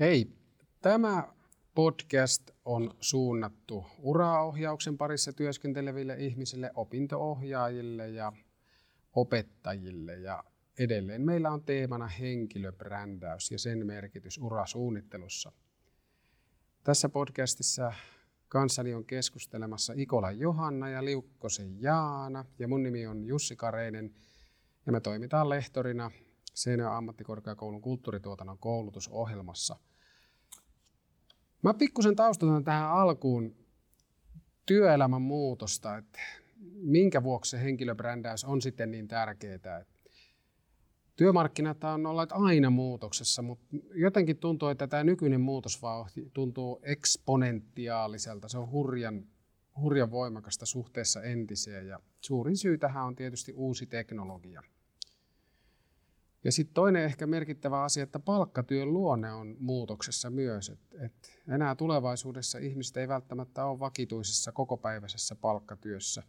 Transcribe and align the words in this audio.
Hei, 0.00 0.32
tämä 0.82 1.28
podcast 1.74 2.50
on 2.64 2.94
suunnattu 3.00 3.86
uraohjauksen 3.98 4.98
parissa 4.98 5.32
työskenteleville 5.32 6.16
ihmisille, 6.18 6.70
opintoohjaajille 6.74 8.08
ja 8.08 8.32
opettajille. 9.12 10.16
Ja 10.16 10.44
edelleen 10.78 11.22
meillä 11.22 11.50
on 11.50 11.64
teemana 11.64 12.06
henkilöbrändäys 12.06 13.50
ja 13.50 13.58
sen 13.58 13.86
merkitys 13.86 14.38
urasuunnittelussa. 14.38 15.52
Tässä 16.84 17.08
podcastissa 17.08 17.92
kanssani 18.48 18.94
on 18.94 19.04
keskustelemassa 19.04 19.92
Ikola 19.96 20.30
Johanna 20.30 20.88
ja 20.88 21.04
Liukkosen 21.04 21.82
Jaana 21.82 22.44
ja 22.58 22.68
mun 22.68 22.82
nimi 22.82 23.06
on 23.06 23.24
Jussi 23.24 23.56
Kareinen 23.56 24.14
ja 24.86 24.92
me 24.92 25.00
toimitaan 25.00 25.48
lehtorina 25.48 26.10
Seinäjoen 26.56 26.94
ammattikorkeakoulun 26.96 27.82
kulttuurituotannon 27.82 28.58
koulutusohjelmassa. 28.58 29.76
Mä 31.62 31.74
pikkusen 31.74 32.16
taustatan 32.16 32.64
tähän 32.64 32.90
alkuun 32.90 33.56
työelämän 34.66 35.22
muutosta, 35.22 35.96
että 35.96 36.18
minkä 36.74 37.22
vuoksi 37.22 37.50
se 37.50 37.62
henkilöbrändäys 37.62 38.44
on 38.44 38.62
sitten 38.62 38.90
niin 38.90 39.08
tärkeää. 39.08 39.84
Työmarkkinat 41.16 41.84
on 41.84 42.06
olleet 42.06 42.32
aina 42.32 42.70
muutoksessa, 42.70 43.42
mutta 43.42 43.66
jotenkin 43.94 44.36
tuntuu, 44.36 44.68
että 44.68 44.86
tämä 44.86 45.04
nykyinen 45.04 45.40
muutosvauhti 45.40 46.30
tuntuu 46.34 46.80
eksponentiaaliselta. 46.82 48.48
Se 48.48 48.58
on 48.58 48.70
hurjan, 48.70 49.26
hurjan 49.80 50.10
voimakasta 50.10 50.66
suhteessa 50.66 51.22
entiseen 51.22 51.86
ja 51.86 52.00
suurin 52.20 52.56
syy 52.56 52.78
tähän 52.78 53.04
on 53.04 53.16
tietysti 53.16 53.52
uusi 53.52 53.86
teknologia– 53.86 54.62
ja 56.46 56.52
sitten 56.52 56.74
toinen 56.74 57.04
ehkä 57.04 57.26
merkittävä 57.26 57.82
asia, 57.82 58.02
että 58.02 58.18
palkkatyön 58.18 58.92
luonne 58.92 59.32
on 59.32 59.56
muutoksessa 59.58 60.30
myös. 60.30 60.68
Et, 60.68 60.80
et 61.00 61.42
enää 61.48 61.74
tulevaisuudessa 61.74 62.58
ihmiset 62.58 62.96
ei 62.96 63.08
välttämättä 63.08 63.64
ole 63.64 63.78
vakituisessa 63.78 64.52
kokopäiväisessä 64.52 65.34
palkkatyössä, 65.34 66.22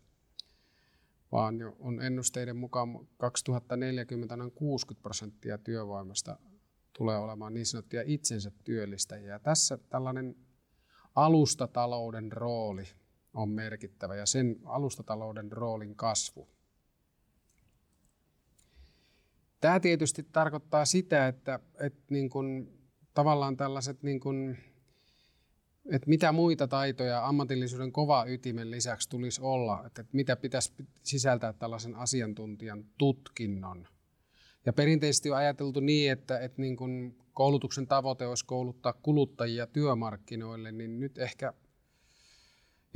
vaan 1.31 1.55
on 1.79 2.01
ennusteiden 2.01 2.55
mukaan 2.55 3.07
2040 3.17 4.37
noin 4.37 4.51
60 4.51 5.03
prosenttia 5.03 5.57
työvoimasta 5.57 6.39
tulee 6.93 7.17
olemaan 7.17 7.53
niin 7.53 7.65
sanottuja 7.65 8.03
itsensä 8.05 8.51
työllistäjiä. 8.63 9.31
Ja 9.31 9.39
tässä 9.39 9.77
tällainen 9.89 10.35
alustatalouden 11.15 12.31
rooli 12.31 12.87
on 13.33 13.49
merkittävä 13.49 14.15
ja 14.15 14.25
sen 14.25 14.59
alustatalouden 14.65 15.51
roolin 15.51 15.95
kasvu 15.95 16.56
Tämä 19.61 19.79
tietysti 19.79 20.23
tarkoittaa 20.23 20.85
sitä, 20.85 21.27
että, 21.27 21.59
että 21.79 22.03
niin 22.09 22.29
kuin, 22.29 22.73
tavallaan 23.13 23.57
tällaiset, 23.57 24.03
niin 24.03 24.19
kuin, 24.19 24.57
että 25.91 26.09
mitä 26.09 26.31
muita 26.31 26.67
taitoja 26.67 27.27
ammatillisuuden 27.27 27.91
kova 27.91 28.25
ytimen 28.25 28.71
lisäksi 28.71 29.09
tulisi 29.09 29.41
olla, 29.41 29.83
että 29.85 30.05
mitä 30.11 30.35
pitäisi 30.35 30.73
sisältää 31.03 31.53
tällaisen 31.53 31.95
asiantuntijan 31.95 32.85
tutkinnon. 32.97 33.87
Ja 34.65 34.73
perinteisesti 34.73 35.31
on 35.31 35.37
ajateltu 35.37 35.79
niin, 35.79 36.11
että, 36.11 36.39
että 36.39 36.61
niin 36.61 36.75
kuin 36.75 37.17
koulutuksen 37.33 37.87
tavoite 37.87 38.27
olisi 38.27 38.45
kouluttaa 38.45 38.93
kuluttajia 38.93 39.67
työmarkkinoille, 39.67 40.71
niin 40.71 40.99
nyt 40.99 41.17
ehkä 41.17 41.53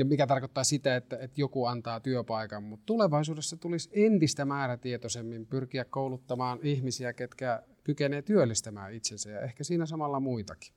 ja 0.01 0.05
mikä 0.05 0.27
tarkoittaa 0.27 0.63
sitä, 0.63 0.95
että, 0.95 1.17
että 1.17 1.41
joku 1.41 1.65
antaa 1.65 1.99
työpaikan, 1.99 2.63
mutta 2.63 2.83
tulevaisuudessa 2.85 3.57
tulisi 3.57 3.89
entistä 3.93 4.45
määrätietoisemmin 4.45 5.47
pyrkiä 5.47 5.85
kouluttamaan 5.85 6.59
ihmisiä, 6.63 7.13
ketkä 7.13 7.63
kykenevät 7.83 8.25
työllistämään 8.25 8.93
itsensä 8.93 9.29
ja 9.29 9.41
ehkä 9.41 9.63
siinä 9.63 9.85
samalla 9.85 10.19
muitakin. 10.19 10.73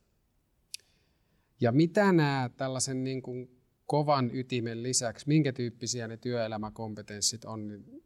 Ja 1.61 1.71
mitä 1.71 2.11
nämä 2.11 2.49
tällaisen 2.57 3.03
niin 3.03 3.21
kuin 3.21 3.61
kovan 3.85 4.29
ytimen 4.33 4.83
lisäksi, 4.83 5.27
minkä 5.27 5.53
tyyppisiä 5.53 6.07
ne 6.07 6.17
työelämäkompetenssit 6.17 7.45
on, 7.45 7.67
niin 7.67 8.03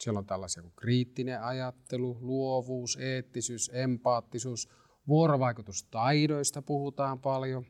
siellä 0.00 0.18
on 0.18 0.26
tällaisia 0.26 0.62
kuin 0.62 0.74
kriittinen 0.76 1.42
ajattelu, 1.42 2.18
luovuus, 2.20 2.96
eettisyys, 2.96 3.70
empaattisuus, 3.74 4.68
vuorovaikutustaidoista 5.08 6.62
puhutaan 6.62 7.20
paljon. 7.20 7.64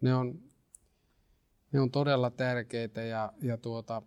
Ne 0.00 0.14
on 0.14 0.47
ne 1.72 1.80
on 1.80 1.90
todella 1.90 2.30
tärkeitä 2.30 3.02
ja, 3.02 3.32
ja, 3.42 3.56
tuota, 3.56 4.02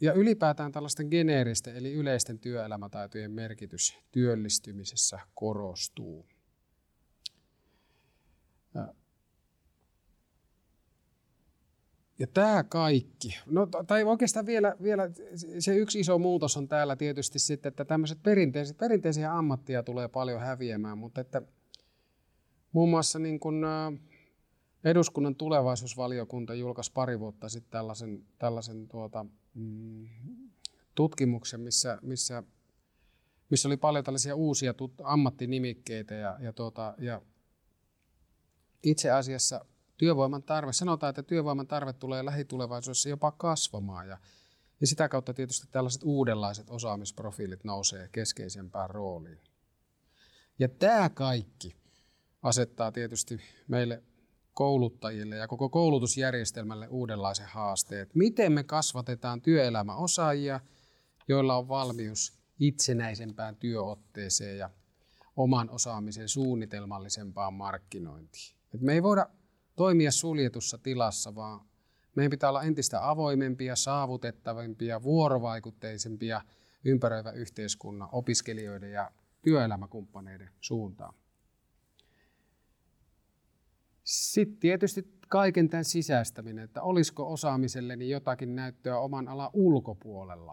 ja 0.00 0.12
ylipäätään 0.12 0.72
tällaisten 0.72 1.08
geneeristen 1.10 1.76
eli 1.76 1.92
yleisten 1.92 2.38
työelämätaitojen 2.38 3.30
merkitys 3.30 3.98
työllistymisessä 4.12 5.18
korostuu. 5.34 6.28
Ja 12.18 12.26
tämä 12.26 12.64
kaikki, 12.64 13.38
no, 13.46 13.66
tai 13.66 14.04
oikeastaan 14.04 14.46
vielä, 14.46 14.76
vielä 14.82 15.10
se 15.58 15.76
yksi 15.76 16.00
iso 16.00 16.18
muutos 16.18 16.56
on 16.56 16.68
täällä 16.68 16.96
tietysti 16.96 17.38
sitten, 17.38 17.70
että 17.70 17.84
tämmöiset 17.84 18.22
perinteiset, 18.22 18.76
perinteisiä 18.76 19.36
ammattia 19.36 19.82
tulee 19.82 20.08
paljon 20.08 20.40
häviämään, 20.40 20.98
mutta 20.98 21.20
että 21.20 21.42
muun 22.72 22.90
muassa 22.90 23.18
niin 23.18 23.40
kuin, 23.40 23.64
Eduskunnan 24.84 25.34
tulevaisuusvaliokunta 25.34 26.54
julkaisi 26.54 26.92
pari 26.92 27.20
vuotta 27.20 27.48
sitten 27.48 27.70
tällaisen, 27.70 28.24
tällaisen 28.38 28.88
tuota, 28.88 29.26
mm, 29.54 30.08
tutkimuksen, 30.94 31.60
missä, 31.60 31.98
missä, 32.02 32.42
missä 33.50 33.68
oli 33.68 33.76
paljon 33.76 34.04
tällaisia 34.04 34.34
uusia 34.34 34.74
tut, 34.74 34.92
ammattinimikkeitä 35.04 36.14
ja, 36.14 36.36
ja, 36.40 36.52
tuota, 36.52 36.94
ja 36.98 37.22
itse 38.82 39.10
asiassa 39.10 39.64
työvoiman 39.96 40.42
tarve, 40.42 40.72
sanotaan, 40.72 41.10
että 41.10 41.22
työvoiman 41.22 41.66
tarve 41.66 41.92
tulee 41.92 42.24
lähitulevaisuudessa 42.24 43.08
jopa 43.08 43.32
kasvamaan 43.32 44.08
ja, 44.08 44.18
ja 44.80 44.86
sitä 44.86 45.08
kautta 45.08 45.34
tietysti 45.34 45.66
tällaiset 45.70 46.02
uudenlaiset 46.04 46.70
osaamisprofiilit 46.70 47.64
nousee 47.64 48.08
keskeisempään 48.12 48.90
rooliin. 48.90 49.40
Ja 50.58 50.68
tämä 50.68 51.10
kaikki 51.10 51.76
asettaa 52.42 52.92
tietysti 52.92 53.40
meille 53.68 54.02
kouluttajille 54.58 55.36
ja 55.36 55.48
koko 55.48 55.68
koulutusjärjestelmälle 55.68 56.88
uudenlaisen 56.88 57.46
haasteen. 57.46 58.06
Miten 58.14 58.52
me 58.52 58.64
kasvatetaan 58.64 59.42
työelämäosaajia, 59.42 60.60
joilla 61.28 61.56
on 61.56 61.68
valmius 61.68 62.38
itsenäisempään 62.60 63.56
työotteeseen 63.56 64.58
ja 64.58 64.70
oman 65.36 65.70
osaamisen 65.70 66.28
suunnitelmallisempaan 66.28 67.54
markkinointiin. 67.54 68.56
Et 68.74 68.80
me 68.80 68.92
ei 68.92 69.02
voida 69.02 69.26
toimia 69.76 70.12
suljetussa 70.12 70.78
tilassa, 70.78 71.34
vaan 71.34 71.60
meidän 72.16 72.30
pitää 72.30 72.48
olla 72.48 72.62
entistä 72.62 73.10
avoimempia, 73.10 73.76
saavutettavimpia, 73.76 75.02
vuorovaikutteisempia 75.02 76.40
ympäröivän 76.84 77.36
yhteiskunnan 77.36 78.08
opiskelijoiden 78.12 78.92
ja 78.92 79.10
työelämäkumppaneiden 79.42 80.50
suuntaan. 80.60 81.14
Sitten 84.08 84.58
tietysti 84.58 85.08
kaiken 85.28 85.68
tämän 85.68 85.84
sisäistäminen, 85.84 86.64
että 86.64 86.82
olisiko 86.82 87.32
osaamiselleni 87.32 88.10
jotakin 88.10 88.56
näyttöä 88.56 88.98
oman 88.98 89.28
alan 89.28 89.50
ulkopuolella. 89.52 90.52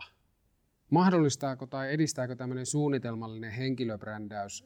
Mahdollistaako 0.89 1.67
tai 1.67 1.93
edistääkö 1.93 2.35
tämmöinen 2.35 2.65
suunnitelmallinen 2.65 3.51
henkilöbrändäys 3.51 4.65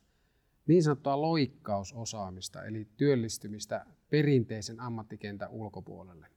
niin 0.67 0.83
sanottua 0.83 1.21
loikkausosaamista, 1.21 2.63
eli 2.63 2.87
työllistymistä 2.97 3.85
perinteisen 4.09 4.79
ammattikentän 4.79 5.49
ulkopuolelle. 5.49 6.27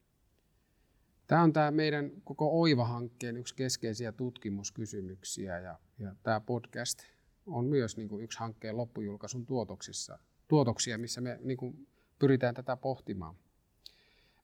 Tämä 1.27 1.43
on 1.43 1.53
tämä 1.53 1.71
meidän 1.71 2.11
koko 2.25 2.61
OIVA-hankkeen 2.61 3.37
yksi 3.37 3.55
keskeisiä 3.55 4.13
tutkimuskysymyksiä 4.13 5.59
ja, 5.59 5.79
ja 5.99 6.15
tämä 6.23 6.41
podcast 6.41 6.99
on 7.47 7.65
myös 7.65 7.97
niin 7.97 8.09
kuin 8.09 8.25
yksi 8.25 8.39
hankkeen 8.39 8.77
loppujulkaisun 8.77 9.47
tuotoksissa, 9.47 10.19
tuotoksia, 10.49 10.99
missä 10.99 11.21
me 11.21 11.39
niin 11.43 11.57
kuin 11.57 11.87
pyritään 12.23 12.55
tätä 12.55 12.77
pohtimaan. 12.77 13.35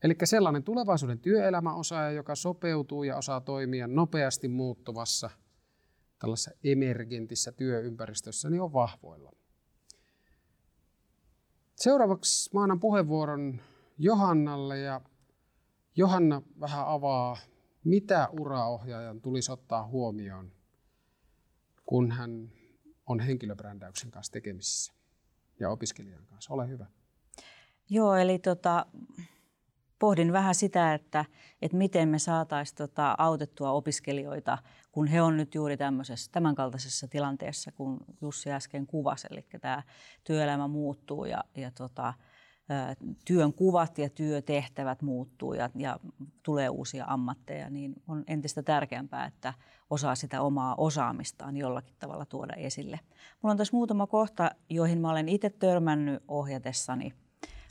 Eli 0.02 0.16
sellainen 0.24 0.62
tulevaisuuden 0.62 1.18
työelämäosaaja, 1.18 2.10
joka 2.10 2.34
sopeutuu 2.34 3.02
ja 3.02 3.16
osaa 3.16 3.40
toimia 3.40 3.86
nopeasti 3.86 4.48
muuttuvassa 4.48 5.30
tällaisessa 6.18 6.50
emergentissä 6.64 7.52
työympäristössä, 7.52 8.50
niin 8.50 8.60
on 8.60 8.72
vahvoilla. 8.72 9.32
Seuraavaksi 11.76 12.50
mä 12.54 12.62
annan 12.62 12.80
puheenvuoron 12.80 13.60
Johannalle 13.98 14.78
ja 14.78 15.00
Johanna 15.96 16.42
vähän 16.60 16.88
avaa, 16.88 17.36
mitä 17.84 18.28
uraohjaajan 18.40 19.20
tulisi 19.20 19.52
ottaa 19.52 19.86
huomioon, 19.86 20.52
kun 21.86 22.12
hän 22.12 22.52
on 23.06 23.20
henkilöbrändäyksen 23.20 24.10
kanssa 24.10 24.32
tekemisissä 24.32 24.92
ja 25.60 25.70
opiskelijan 25.70 26.26
kanssa. 26.26 26.54
Ole 26.54 26.68
hyvä. 26.68 26.86
Joo, 27.90 28.16
eli 28.16 28.38
tota, 28.38 28.86
pohdin 29.98 30.32
vähän 30.32 30.54
sitä, 30.54 30.94
että, 30.94 31.24
että 31.62 31.76
miten 31.76 32.08
me 32.08 32.18
saataisiin 32.18 32.76
tota 32.76 33.14
autettua 33.18 33.70
opiskelijoita, 33.70 34.58
kun 34.92 35.06
he 35.06 35.22
on 35.22 35.36
nyt 35.36 35.54
juuri 35.54 35.76
tämmöisessä, 35.76 36.32
tämänkaltaisessa 36.32 37.08
tilanteessa, 37.08 37.72
kun 37.72 37.98
Jussi 38.20 38.52
äsken 38.52 38.86
kuvasi, 38.86 39.26
eli 39.30 39.46
tämä 39.60 39.82
työelämä 40.24 40.68
muuttuu 40.68 41.24
ja, 41.24 41.44
ja 41.56 41.70
tota, 41.70 42.14
työn 43.24 43.52
kuvat 43.52 43.98
ja 43.98 44.08
työtehtävät 44.10 45.02
muuttuu 45.02 45.54
ja, 45.54 45.70
ja 45.74 46.00
tulee 46.42 46.68
uusia 46.68 47.04
ammatteja, 47.08 47.70
niin 47.70 47.94
on 48.08 48.24
entistä 48.26 48.62
tärkeämpää, 48.62 49.26
että 49.26 49.54
osaa 49.90 50.14
sitä 50.14 50.42
omaa 50.42 50.74
osaamistaan 50.74 51.56
jollakin 51.56 51.94
tavalla 51.98 52.24
tuoda 52.24 52.54
esille. 52.54 53.00
Mulla 53.42 53.50
on 53.50 53.56
tässä 53.56 53.76
muutama 53.76 54.06
kohta, 54.06 54.50
joihin 54.70 55.00
mä 55.00 55.10
olen 55.10 55.28
itse 55.28 55.50
törmännyt 55.50 56.22
ohjatessani 56.28 57.12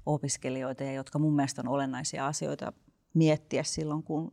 opiskelijoita 0.08 0.84
ja 0.84 0.92
jotka 0.92 1.20
mun 1.20 1.36
mielestä 1.36 1.62
on 1.62 1.68
olennaisia 1.68 2.28
asioita 2.28 2.74
miettiä 3.14 3.64
silloin, 3.64 4.04
kun 4.04 4.32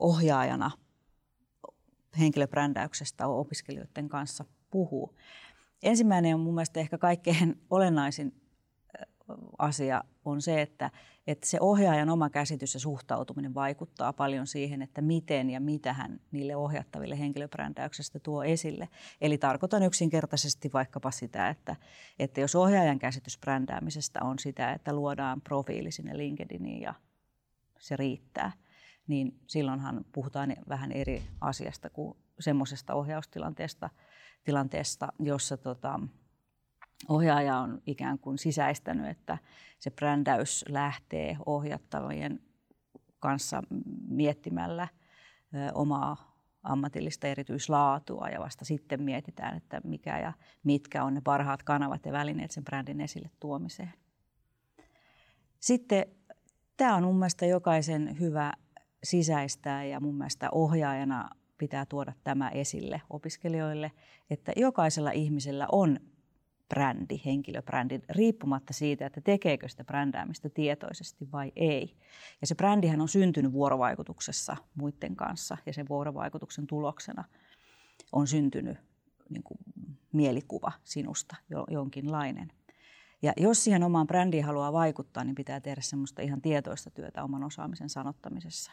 ohjaajana 0.00 0.70
henkilöbrändäyksestä 2.18 3.26
opiskelijoiden 3.26 4.08
kanssa 4.08 4.44
puhuu. 4.70 5.16
Ensimmäinen 5.82 6.34
on 6.34 6.40
mun 6.40 6.54
mielestä 6.54 6.80
ehkä 6.80 6.98
kaikkein 6.98 7.62
olennaisin 7.70 8.40
asia 9.58 10.04
on 10.24 10.42
se, 10.42 10.62
että, 10.62 10.90
että 11.26 11.46
se 11.46 11.58
ohjaajan 11.60 12.10
oma 12.10 12.30
käsitys 12.30 12.74
ja 12.74 12.80
suhtautuminen 12.80 13.54
vaikuttaa 13.54 14.12
paljon 14.12 14.46
siihen, 14.46 14.82
että 14.82 15.00
miten 15.00 15.50
ja 15.50 15.60
mitä 15.60 15.92
hän 15.92 16.20
niille 16.32 16.56
ohjattaville 16.56 17.18
henkilöbrändäyksestä 17.18 18.18
tuo 18.18 18.42
esille. 18.42 18.88
Eli 19.20 19.38
tarkoitan 19.38 19.82
yksinkertaisesti 19.82 20.70
vaikkapa 20.72 21.10
sitä, 21.10 21.48
että, 21.48 21.76
että 22.18 22.40
jos 22.40 22.54
ohjaajan 22.54 22.98
käsitys 22.98 23.38
brändäämisestä 23.38 24.20
on 24.22 24.38
sitä, 24.38 24.72
että 24.72 24.92
luodaan 24.92 25.40
profiili 25.40 25.90
sinne 25.90 26.18
LinkedIniin 26.18 26.82
ja 26.82 26.94
se 27.78 27.96
riittää, 27.96 28.52
niin 29.06 29.40
silloinhan 29.46 30.04
puhutaan 30.12 30.56
vähän 30.68 30.92
eri 30.92 31.22
asiasta 31.40 31.90
kuin 31.90 32.16
semmoisesta 32.40 32.94
ohjaustilanteesta, 32.94 33.90
tilanteesta, 34.44 35.12
jossa 35.18 35.56
tota, 35.56 36.00
ohjaaja 37.08 37.58
on 37.58 37.82
ikään 37.86 38.18
kuin 38.18 38.38
sisäistänyt, 38.38 39.06
että 39.06 39.38
se 39.78 39.90
brändäys 39.90 40.64
lähtee 40.68 41.36
ohjattavien 41.46 42.40
kanssa 43.20 43.62
miettimällä 44.08 44.88
omaa 45.74 46.38
ammatillista 46.62 47.26
erityislaatua 47.26 48.28
ja 48.28 48.40
vasta 48.40 48.64
sitten 48.64 49.02
mietitään, 49.02 49.56
että 49.56 49.80
mikä 49.84 50.18
ja 50.18 50.32
mitkä 50.64 51.04
on 51.04 51.14
ne 51.14 51.20
parhaat 51.20 51.62
kanavat 51.62 52.06
ja 52.06 52.12
välineet 52.12 52.50
sen 52.50 52.64
brändin 52.64 53.00
esille 53.00 53.30
tuomiseen. 53.40 53.92
Sitten 55.60 56.06
tämä 56.76 56.96
on 56.96 57.02
mun 57.02 57.18
mielestä 57.18 57.46
jokaisen 57.46 58.20
hyvä 58.20 58.52
sisäistää 59.04 59.84
ja 59.84 60.00
mun 60.00 60.14
mielestä 60.14 60.48
ohjaajana 60.52 61.30
pitää 61.58 61.86
tuoda 61.86 62.12
tämä 62.24 62.48
esille 62.48 63.02
opiskelijoille, 63.10 63.92
että 64.30 64.52
jokaisella 64.56 65.10
ihmisellä 65.10 65.66
on 65.72 66.00
brändi, 66.68 67.20
henkilöbrändi, 67.24 68.00
riippumatta 68.08 68.72
siitä, 68.72 69.06
että 69.06 69.20
tekeekö 69.20 69.68
sitä 69.68 69.84
brändäämistä 69.84 70.48
tietoisesti 70.48 71.32
vai 71.32 71.52
ei. 71.56 71.96
Ja 72.40 72.46
se 72.46 72.54
brändihän 72.54 73.00
on 73.00 73.08
syntynyt 73.08 73.52
vuorovaikutuksessa 73.52 74.56
muiden 74.74 75.16
kanssa 75.16 75.56
ja 75.66 75.72
sen 75.72 75.88
vuorovaikutuksen 75.88 76.66
tuloksena 76.66 77.24
on 78.12 78.26
syntynyt 78.26 78.78
niin 79.30 79.42
kuin, 79.42 79.58
mielikuva 80.12 80.72
sinusta 80.84 81.36
jonkinlainen. 81.70 82.52
Ja 83.22 83.32
jos 83.36 83.64
siihen 83.64 83.82
omaan 83.82 84.06
brändiin 84.06 84.44
haluaa 84.44 84.72
vaikuttaa, 84.72 85.24
niin 85.24 85.34
pitää 85.34 85.60
tehdä 85.60 85.80
semmoista 85.80 86.22
ihan 86.22 86.40
tietoista 86.40 86.90
työtä 86.90 87.24
oman 87.24 87.44
osaamisen 87.44 87.88
sanottamisessa. 87.88 88.72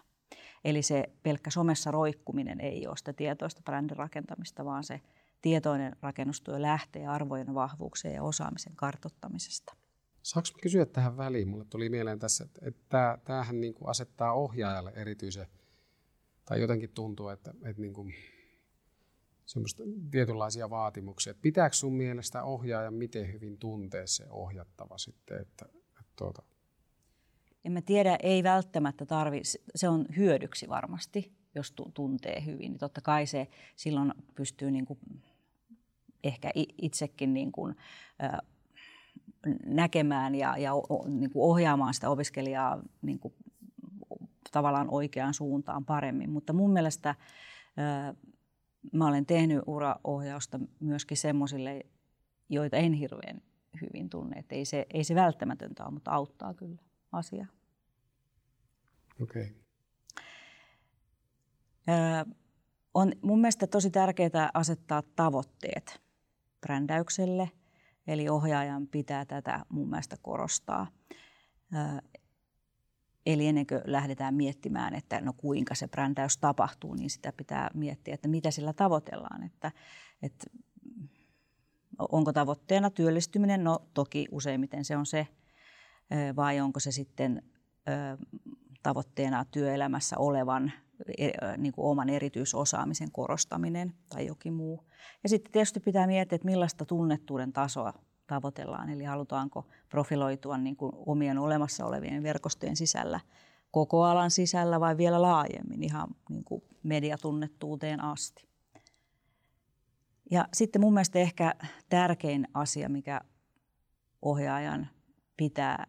Eli 0.65 0.81
se 0.81 1.03
pelkkä 1.23 1.49
somessa 1.49 1.91
roikkuminen 1.91 2.61
ei 2.61 2.87
ole 2.87 2.97
sitä 2.97 3.13
tietoista 3.13 3.61
brändin 3.65 3.97
rakentamista, 3.97 4.65
vaan 4.65 4.83
se 4.83 5.01
tietoinen 5.45 5.95
rakennustyö 6.01 6.61
lähtee 6.61 7.07
arvojen, 7.07 7.53
vahvuuksien 7.53 8.13
ja 8.13 8.23
osaamisen 8.23 8.75
kartottamisesta. 8.75 9.73
Saanko 10.21 10.49
kysyä 10.61 10.85
tähän 10.85 11.17
väliin? 11.17 11.47
Mulle 11.47 11.65
tuli 11.65 11.89
mieleen 11.89 12.19
tässä, 12.19 12.45
että, 12.61 13.17
tämähän 13.25 13.61
niin 13.61 13.73
kuin 13.73 13.89
asettaa 13.89 14.33
ohjaajalle 14.33 14.91
erityisen, 14.95 15.47
tai 16.45 16.61
jotenkin 16.61 16.89
tuntuu, 16.93 17.29
että, 17.29 17.53
että 17.63 17.81
niin 17.81 17.93
kuin 17.93 18.13
semmoista 19.45 19.83
tietynlaisia 20.11 20.69
vaatimuksia. 20.69 21.31
Että 21.31 21.41
pitääkö 21.41 21.75
sun 21.75 21.93
mielestä 21.93 22.43
ohjaaja 22.43 22.91
miten 22.91 23.33
hyvin 23.33 23.57
tuntee 23.57 24.07
se 24.07 24.25
ohjattava 24.29 24.97
sitten? 24.97 25.41
Että, 25.41 25.65
että 25.99 26.13
tuota... 26.15 26.43
En 27.65 27.71
mä 27.71 27.81
tiedä, 27.81 28.17
ei 28.23 28.43
välttämättä 28.43 29.05
tarvi, 29.05 29.41
se 29.75 29.89
on 29.89 30.05
hyödyksi 30.15 30.69
varmasti, 30.69 31.35
jos 31.55 31.73
tuntee 31.93 32.45
hyvin. 32.45 32.71
Niin 32.71 32.79
totta 32.79 33.01
kai 33.01 33.25
se 33.25 33.47
silloin 33.75 34.13
pystyy 34.35 34.71
niin 34.71 34.85
kuin 34.85 34.99
ehkä 36.27 36.51
itsekin 36.81 37.33
niin 37.33 37.51
kuin, 37.51 37.75
näkemään 39.65 40.35
ja, 40.35 40.57
ja 40.57 40.71
niin 41.07 41.29
kuin 41.29 41.43
ohjaamaan 41.43 41.93
sitä 41.93 42.09
opiskelijaa 42.09 42.81
niin 43.01 43.19
kuin, 43.19 43.33
tavallaan 44.51 44.89
oikeaan 44.89 45.33
suuntaan 45.33 45.85
paremmin. 45.85 46.29
Mutta 46.29 46.53
mun 46.53 46.71
mielestä 46.71 47.15
mä 48.93 49.07
olen 49.07 49.25
tehnyt 49.25 49.63
uraohjausta 49.67 50.59
myöskin 50.79 51.17
semmoisille, 51.17 51.81
joita 52.49 52.77
en 52.77 52.93
hirveän 52.93 53.41
hyvin 53.81 54.09
tunne. 54.09 54.39
Että 54.39 54.55
ei, 54.55 54.65
se, 54.65 54.85
ei 54.93 55.03
se 55.03 55.15
välttämätöntä 55.15 55.83
ole, 55.83 55.93
mutta 55.93 56.11
auttaa 56.11 56.53
kyllä 56.53 56.77
asiaa. 57.11 57.47
Okei. 59.21 59.43
Okay. 59.43 59.55
On 62.93 63.11
mun 63.21 63.41
mielestä 63.41 63.67
tosi 63.67 63.91
tärkeää 63.91 64.49
asettaa 64.53 65.03
tavoitteet 65.15 66.04
brändäykselle, 66.65 67.51
eli 68.07 68.29
ohjaajan 68.29 68.87
pitää 68.87 69.25
tätä 69.25 69.65
mun 69.69 69.89
mielestä 69.89 70.15
korostaa. 70.21 70.87
Eli 73.25 73.47
ennen 73.47 73.67
kuin 73.67 73.81
lähdetään 73.85 74.35
miettimään, 74.35 74.95
että 74.95 75.21
no 75.21 75.33
kuinka 75.37 75.75
se 75.75 75.87
brändäys 75.87 76.37
tapahtuu, 76.37 76.93
niin 76.93 77.09
sitä 77.09 77.31
pitää 77.31 77.69
miettiä, 77.73 78.13
että 78.13 78.27
mitä 78.27 78.51
sillä 78.51 78.73
tavoitellaan. 78.73 79.43
Että, 79.43 79.71
että 80.21 80.45
onko 81.99 82.33
tavoitteena 82.33 82.89
työllistyminen? 82.89 83.63
No 83.63 83.79
toki 83.93 84.27
useimmiten 84.31 84.85
se 84.85 84.97
on 84.97 85.05
se, 85.05 85.27
vai 86.35 86.59
onko 86.59 86.79
se 86.79 86.91
sitten 86.91 87.41
tavoitteena 88.83 89.45
työelämässä 89.45 90.17
olevan 90.17 90.71
niin 91.57 91.73
kuin 91.73 91.85
oman 91.85 92.09
erityisosaamisen 92.09 93.11
korostaminen 93.11 93.93
tai 94.09 94.25
jokin 94.25 94.53
muu. 94.53 94.83
Ja 95.23 95.29
sitten 95.29 95.51
tietysti 95.51 95.79
pitää 95.79 96.07
miettiä, 96.07 96.35
että 96.35 96.45
millaista 96.45 96.85
tunnettuuden 96.85 97.53
tasoa 97.53 97.93
tavoitellaan, 98.27 98.89
eli 98.89 99.03
halutaanko 99.03 99.67
profiloitua 99.89 100.57
niin 100.57 100.75
kuin 100.75 100.91
omien 100.95 101.37
olemassa 101.37 101.85
olevien 101.85 102.23
verkostojen 102.23 102.75
sisällä, 102.75 103.19
koko 103.71 104.03
alan 104.03 104.31
sisällä 104.31 104.79
vai 104.79 104.97
vielä 104.97 105.21
laajemmin 105.21 105.83
ihan 105.83 106.07
niin 106.29 106.43
kuin 106.43 106.63
mediatunnettuuteen 106.83 108.03
asti. 108.03 108.47
Ja 110.31 110.47
sitten 110.53 110.81
mun 110.81 110.93
mielestä 110.93 111.19
ehkä 111.19 111.55
tärkein 111.89 112.47
asia, 112.53 112.89
mikä 112.89 113.21
ohjaajan 114.21 114.87
pitää 115.37 115.87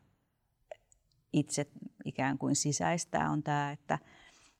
itse 1.32 1.66
ikään 2.04 2.38
kuin 2.38 2.56
sisäistää, 2.56 3.30
on 3.30 3.42
tämä, 3.42 3.72
että– 3.72 3.98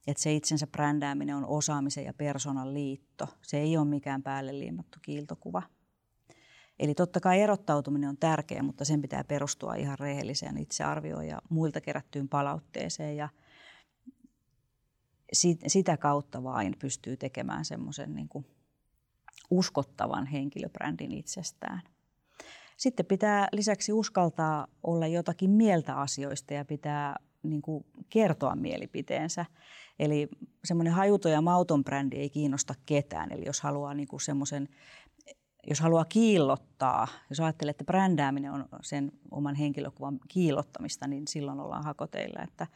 että 0.06 0.22
se 0.22 0.32
itsensä 0.32 0.66
brändääminen 0.66 1.36
on 1.36 1.46
osaamisen 1.46 2.04
ja 2.04 2.14
persoonan 2.14 2.74
liitto. 2.74 3.28
Se 3.42 3.58
ei 3.58 3.76
ole 3.76 3.86
mikään 3.86 4.22
päälle 4.22 4.58
liimattu 4.58 4.98
kiiltokuva. 5.02 5.62
Eli 6.78 6.94
totta 6.94 7.20
kai 7.20 7.40
erottautuminen 7.40 8.10
on 8.10 8.16
tärkeä, 8.16 8.62
mutta 8.62 8.84
sen 8.84 9.02
pitää 9.02 9.24
perustua 9.24 9.74
ihan 9.74 9.98
rehelliseen 9.98 10.58
itsearvioon 10.58 11.26
ja 11.26 11.42
muilta 11.48 11.80
kerättyyn 11.80 12.28
palautteeseen. 12.28 13.16
Ja 13.16 13.28
sitä 15.66 15.96
kautta 15.96 16.42
vain 16.42 16.76
pystyy 16.78 17.16
tekemään 17.16 17.64
semmoisen 17.64 18.14
niin 18.14 18.28
uskottavan 19.50 20.26
henkilöbrändin 20.26 21.12
itsestään. 21.12 21.82
Sitten 22.76 23.06
pitää 23.06 23.48
lisäksi 23.52 23.92
uskaltaa 23.92 24.66
olla 24.82 25.06
jotakin 25.06 25.50
mieltä 25.50 25.96
asioista 26.00 26.54
ja 26.54 26.64
pitää 26.64 27.16
niin 27.42 27.62
kuin 27.62 27.86
kertoa 28.10 28.56
mielipiteensä. 28.56 29.46
Eli 29.98 30.28
semmoinen 30.64 30.92
hajuton 30.92 31.32
ja 31.32 31.40
mauton 31.40 31.84
brändi 31.84 32.16
ei 32.16 32.30
kiinnosta 32.30 32.74
ketään. 32.86 33.32
Eli 33.32 33.42
jos 33.46 33.60
haluaa 33.60 33.94
niin 33.94 34.08
kuin 34.08 34.20
semmoisen 34.20 34.68
jos 35.68 35.80
haluaa 35.80 36.04
kiillottaa, 36.04 37.08
jos 37.30 37.40
ajattelee, 37.40 37.70
että 37.70 37.84
brändääminen 37.84 38.52
on 38.52 38.68
sen 38.82 39.12
oman 39.30 39.54
henkilökuvan 39.54 40.18
kiillottamista, 40.28 41.06
niin 41.06 41.28
silloin 41.28 41.60
ollaan 41.60 41.84
hakoteilla. 41.84 42.42
Että, 42.42 42.66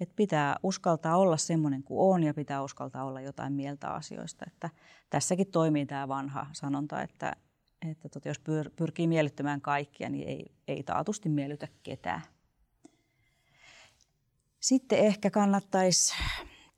että 0.00 0.14
pitää 0.16 0.56
uskaltaa 0.62 1.16
olla 1.16 1.36
semmoinen 1.36 1.82
kuin 1.82 2.14
on 2.14 2.22
ja 2.22 2.34
pitää 2.34 2.62
uskaltaa 2.62 3.04
olla 3.04 3.20
jotain 3.20 3.52
mieltä 3.52 3.88
asioista. 3.88 4.44
Että 4.48 4.70
tässäkin 5.10 5.46
toimii 5.46 5.86
tämä 5.86 6.08
vanha 6.08 6.46
sanonta, 6.52 7.02
että, 7.02 7.36
että 7.90 8.08
tota, 8.08 8.28
jos 8.28 8.40
pyrkii 8.76 9.06
miellyttämään 9.06 9.60
kaikkia, 9.60 10.08
niin 10.08 10.28
ei, 10.28 10.52
ei 10.68 10.82
taatusti 10.82 11.28
miellytä 11.28 11.68
ketään. 11.82 12.22
Sitten 14.60 14.98
ehkä 14.98 15.30
kannattaisi 15.30 16.14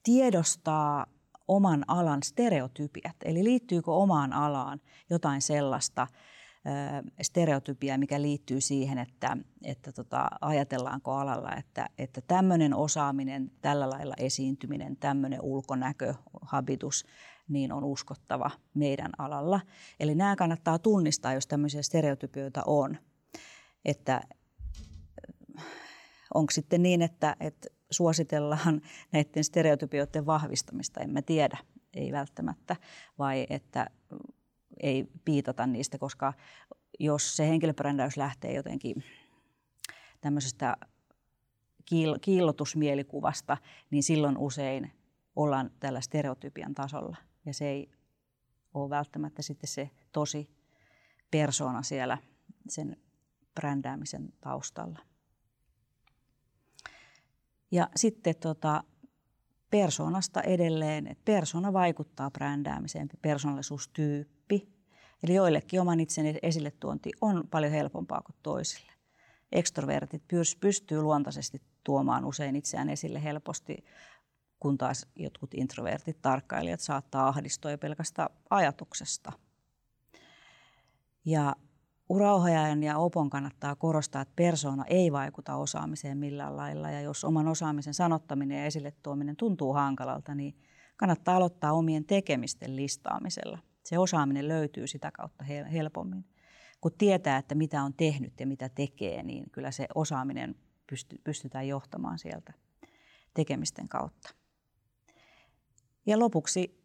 tiedostaa 0.02 1.06
oman 1.48 1.84
alan 1.88 2.22
stereotypiat. 2.22 3.16
Eli 3.24 3.44
liittyykö 3.44 3.92
omaan 3.92 4.32
alaan 4.32 4.80
jotain 5.10 5.42
sellaista 5.42 6.06
stereotypia, 7.22 7.98
mikä 7.98 8.22
liittyy 8.22 8.60
siihen, 8.60 8.98
että, 8.98 9.36
että 9.64 9.92
tota, 9.92 10.28
ajatellaanko 10.40 11.12
alalla, 11.12 11.54
että, 11.54 11.86
että 11.98 12.20
tämmöinen 12.20 12.74
osaaminen, 12.74 13.50
tällä 13.60 13.90
lailla 13.90 14.14
esiintyminen, 14.18 14.96
tämmöinen 14.96 15.40
ulkonäkö, 15.42 16.14
habitus, 16.42 17.06
niin 17.48 17.72
on 17.72 17.84
uskottava 17.84 18.50
meidän 18.74 19.10
alalla. 19.18 19.60
Eli 20.00 20.14
nämä 20.14 20.36
kannattaa 20.36 20.78
tunnistaa, 20.78 21.32
jos 21.32 21.46
tämmöisiä 21.46 21.82
stereotypioita 21.82 22.62
on. 22.66 22.98
Että 23.84 24.20
onko 26.34 26.50
sitten 26.50 26.82
niin, 26.82 27.02
että, 27.02 27.36
että 27.40 27.68
suositellaan 27.92 28.82
näiden 29.12 29.44
stereotypioiden 29.44 30.26
vahvistamista, 30.26 31.00
en 31.00 31.10
mä 31.10 31.22
tiedä, 31.22 31.58
ei 31.94 32.12
välttämättä, 32.12 32.76
vai 33.18 33.46
että 33.50 33.86
ei 34.80 35.06
piitata 35.24 35.66
niistä, 35.66 35.98
koska 35.98 36.32
jos 36.98 37.36
se 37.36 37.48
henkilöbrändäys 37.48 38.16
lähtee 38.16 38.52
jotenkin 38.52 39.04
tämmöisestä 40.20 40.76
kiillotusmielikuvasta, 42.20 43.56
niin 43.90 44.02
silloin 44.02 44.38
usein 44.38 44.92
ollaan 45.36 45.70
tällä 45.80 46.00
stereotypian 46.00 46.74
tasolla. 46.74 47.16
Ja 47.46 47.54
se 47.54 47.68
ei 47.68 47.90
ole 48.74 48.90
välttämättä 48.90 49.42
sitten 49.42 49.68
se 49.68 49.90
tosi 50.12 50.50
persona 51.30 51.82
siellä 51.82 52.18
sen 52.68 52.96
brändäämisen 53.54 54.32
taustalla. 54.40 54.98
Ja 57.72 57.88
sitten 57.96 58.34
tota, 58.36 58.84
persoonasta 59.70 60.42
edelleen, 60.42 61.06
että 61.06 61.22
persona 61.24 61.72
vaikuttaa 61.72 62.30
brändäämiseen, 62.30 63.08
persoonallisuustyyppi. 63.22 64.68
Eli 65.22 65.34
joillekin 65.34 65.80
oman 65.80 66.00
itsen 66.00 66.38
esille 66.42 66.70
tuonti 66.70 67.10
on 67.20 67.44
paljon 67.50 67.72
helpompaa 67.72 68.22
kuin 68.22 68.36
toisille. 68.42 68.92
Ekstrovertit 69.52 70.22
pystyy 70.60 71.02
luontaisesti 71.02 71.62
tuomaan 71.84 72.24
usein 72.24 72.56
itseään 72.56 72.88
esille 72.88 73.24
helposti, 73.24 73.84
kun 74.60 74.78
taas 74.78 75.06
jotkut 75.16 75.54
introvertit, 75.54 76.22
tarkkailijat 76.22 76.80
saattaa 76.80 77.28
ahdistua 77.28 77.78
pelkästä 77.78 78.30
ajatuksesta. 78.50 79.32
Ja 81.24 81.56
Uraohjaajan 82.08 82.82
ja 82.82 82.98
opon 82.98 83.30
kannattaa 83.30 83.76
korostaa, 83.76 84.22
että 84.22 84.32
persoona 84.36 84.84
ei 84.84 85.12
vaikuta 85.12 85.56
osaamiseen 85.56 86.18
millään 86.18 86.56
lailla. 86.56 86.90
Ja 86.90 87.00
jos 87.00 87.24
oman 87.24 87.48
osaamisen 87.48 87.94
sanottaminen 87.94 88.58
ja 88.58 88.66
esille 88.66 88.92
tuominen 89.02 89.36
tuntuu 89.36 89.72
hankalalta, 89.72 90.34
niin 90.34 90.56
kannattaa 90.96 91.36
aloittaa 91.36 91.72
omien 91.72 92.04
tekemisten 92.04 92.76
listaamisella. 92.76 93.58
Se 93.84 93.98
osaaminen 93.98 94.48
löytyy 94.48 94.86
sitä 94.86 95.10
kautta 95.10 95.44
helpommin. 95.44 96.24
Kun 96.80 96.92
tietää, 96.98 97.38
että 97.38 97.54
mitä 97.54 97.82
on 97.82 97.94
tehnyt 97.94 98.40
ja 98.40 98.46
mitä 98.46 98.68
tekee, 98.68 99.22
niin 99.22 99.50
kyllä 99.52 99.70
se 99.70 99.86
osaaminen 99.94 100.54
pystytään 101.24 101.68
johtamaan 101.68 102.18
sieltä 102.18 102.52
tekemisten 103.34 103.88
kautta. 103.88 104.34
Ja 106.06 106.18
lopuksi 106.18 106.81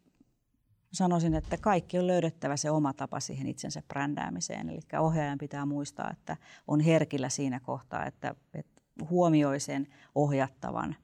sanoisin, 0.92 1.34
että 1.34 1.56
kaikki 1.56 1.98
on 1.98 2.06
löydettävä 2.06 2.56
se 2.56 2.70
oma 2.70 2.92
tapa 2.92 3.20
siihen 3.20 3.46
itsensä 3.46 3.82
brändäämiseen. 3.88 4.68
Eli 4.68 4.80
ohjaajan 4.98 5.38
pitää 5.38 5.66
muistaa, 5.66 6.10
että 6.10 6.36
on 6.68 6.80
herkillä 6.80 7.28
siinä 7.28 7.60
kohtaa, 7.60 8.06
että, 8.06 8.34
että 8.54 8.82
huomioi 9.10 9.60
sen 9.60 9.88
ohjattavan 10.14 10.96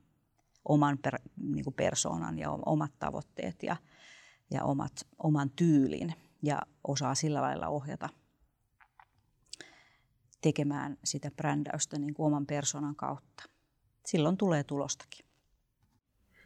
oman 0.65 0.99
per, 0.99 1.19
niin 1.37 1.65
kuin 1.65 1.75
persoonan 1.75 2.39
ja 2.39 2.51
omat 2.51 2.93
tavoitteet 2.99 3.63
ja, 3.63 3.77
ja 4.51 4.65
omat, 4.65 4.93
oman 5.19 5.51
tyylin 5.51 6.15
ja 6.43 6.63
osaa 6.89 7.15
sillä 7.15 7.43
lailla 7.43 7.69
ohjata 7.69 8.09
tekemään 10.41 10.97
sitä 11.05 11.31
brändäystä 11.31 11.99
niin 11.99 12.15
kuin 12.15 12.27
oman 12.27 12.47
persoonan 12.47 12.97
kautta. 12.97 13.45
Silloin 14.07 14.37
tulee 14.37 14.65
tulostakin. 14.65 15.27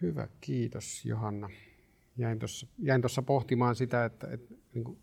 Hyvä, 0.01 0.29
kiitos 0.41 1.05
Johanna 1.05 1.49
jäin 2.19 2.39
tuossa 2.39 2.67
jäin 2.79 3.03
pohtimaan 3.27 3.75
sitä, 3.75 4.05
että, 4.05 4.29
että 4.31 4.55
niin 4.75 4.85
kuin, 4.85 4.99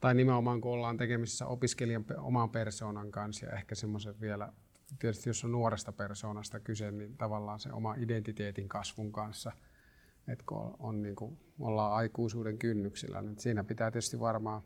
tai 0.00 0.14
nimenomaan 0.14 0.60
kun 0.60 0.72
ollaan 0.72 0.96
tekemisissä 0.96 1.46
opiskelijan 1.46 2.04
oman 2.18 2.50
persoonan 2.50 3.10
kanssa 3.10 3.46
ja 3.46 3.52
ehkä 3.52 3.74
semmoisen 3.74 4.20
vielä, 4.20 4.52
tietysti 4.98 5.30
jos 5.30 5.44
on 5.44 5.52
nuoresta 5.52 5.92
persoonasta 5.92 6.60
kyse, 6.60 6.90
niin 6.90 7.16
tavallaan 7.16 7.60
se 7.60 7.72
oma 7.72 7.94
identiteetin 7.94 8.68
kasvun 8.68 9.12
kanssa, 9.12 9.52
että 10.28 10.44
kun 10.46 10.58
on, 10.58 10.76
on 10.78 11.02
niin 11.02 11.16
kuin, 11.16 11.38
ollaan 11.60 11.92
aikuisuuden 11.92 12.58
kynnyksillä, 12.58 13.22
niin 13.22 13.38
siinä 13.38 13.64
pitää 13.64 13.90
tietysti 13.90 14.20
varmaan, 14.20 14.62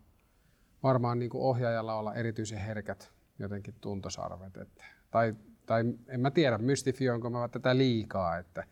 varmaan 0.83 1.19
niin 1.19 1.31
kuin 1.31 1.43
ohjaajalla 1.43 1.95
olla 1.95 2.15
erityisen 2.15 2.59
herkät 2.59 3.13
jotenkin 3.39 3.75
tuntosarvet. 3.81 4.57
Että, 4.57 4.85
tai, 5.11 5.35
tai 5.67 5.85
en 6.09 6.21
mä 6.21 6.31
tiedä, 6.31 6.59
mystifioinko 6.59 7.31
mä 7.31 7.49
tätä 7.49 7.77
liikaa, 7.77 8.39
että, 8.39 8.65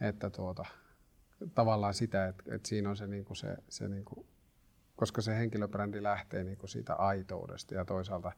että 0.00 0.30
tuota, 0.30 0.64
tavallaan 1.54 1.94
sitä, 1.94 2.28
että, 2.28 2.54
että 2.54 2.68
siinä 2.68 2.90
on 2.90 2.96
se, 2.96 3.06
niin 3.06 3.24
kuin 3.24 3.36
se, 3.36 3.56
se 3.68 3.88
niin 3.88 4.04
kuin, 4.04 4.26
koska 4.96 5.22
se 5.22 5.36
henkilöbrändi 5.36 6.02
lähtee 6.02 6.44
niin 6.44 6.58
kuin 6.58 6.70
siitä 6.70 6.94
aitoudesta 6.94 7.74
ja 7.74 7.84
toisaalta 7.84 8.32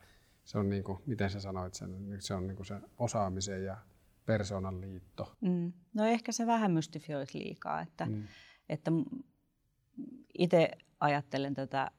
se 0.44 0.58
on 0.58 0.68
niin 0.68 0.84
kuin, 0.84 0.98
miten 1.06 1.30
sä 1.30 1.40
sanoit 1.40 1.74
sen, 1.74 2.10
niin 2.10 2.22
se 2.22 2.34
on 2.34 2.46
niin 2.46 2.56
kuin 2.56 2.66
se 2.66 2.74
osaamisen 2.98 3.64
ja 3.64 3.76
persoonan 4.26 4.80
liitto. 4.80 5.36
Mm. 5.40 5.72
No 5.94 6.04
ehkä 6.04 6.32
se 6.32 6.46
vähän 6.46 6.70
mystifioisi 6.70 7.38
liikaa, 7.38 7.80
että, 7.80 8.06
mm. 8.06 8.24
että 8.68 8.90
itse 10.38 10.70
ajattelen 11.00 11.54
tätä 11.54 11.90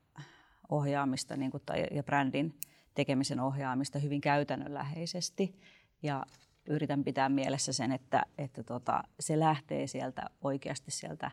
ohjaamista 0.70 1.38
niin 1.38 1.52
kuin, 1.52 1.64
tai, 1.66 1.88
ja 1.92 2.04
brändin 2.04 2.60
tekemisen 2.94 3.40
ohjaamista 3.40 4.00
hyvin 4.00 4.22
käytännönläheisesti 4.22 5.60
ja 6.04 6.26
yritän 6.68 7.04
pitää 7.04 7.30
mielessä 7.30 7.74
sen, 7.74 7.92
että, 7.92 8.26
että 8.38 8.64
tota, 8.64 9.04
se 9.20 9.40
lähtee 9.40 9.88
sieltä 9.88 10.30
oikeasti 10.42 10.92
sieltä 10.92 11.32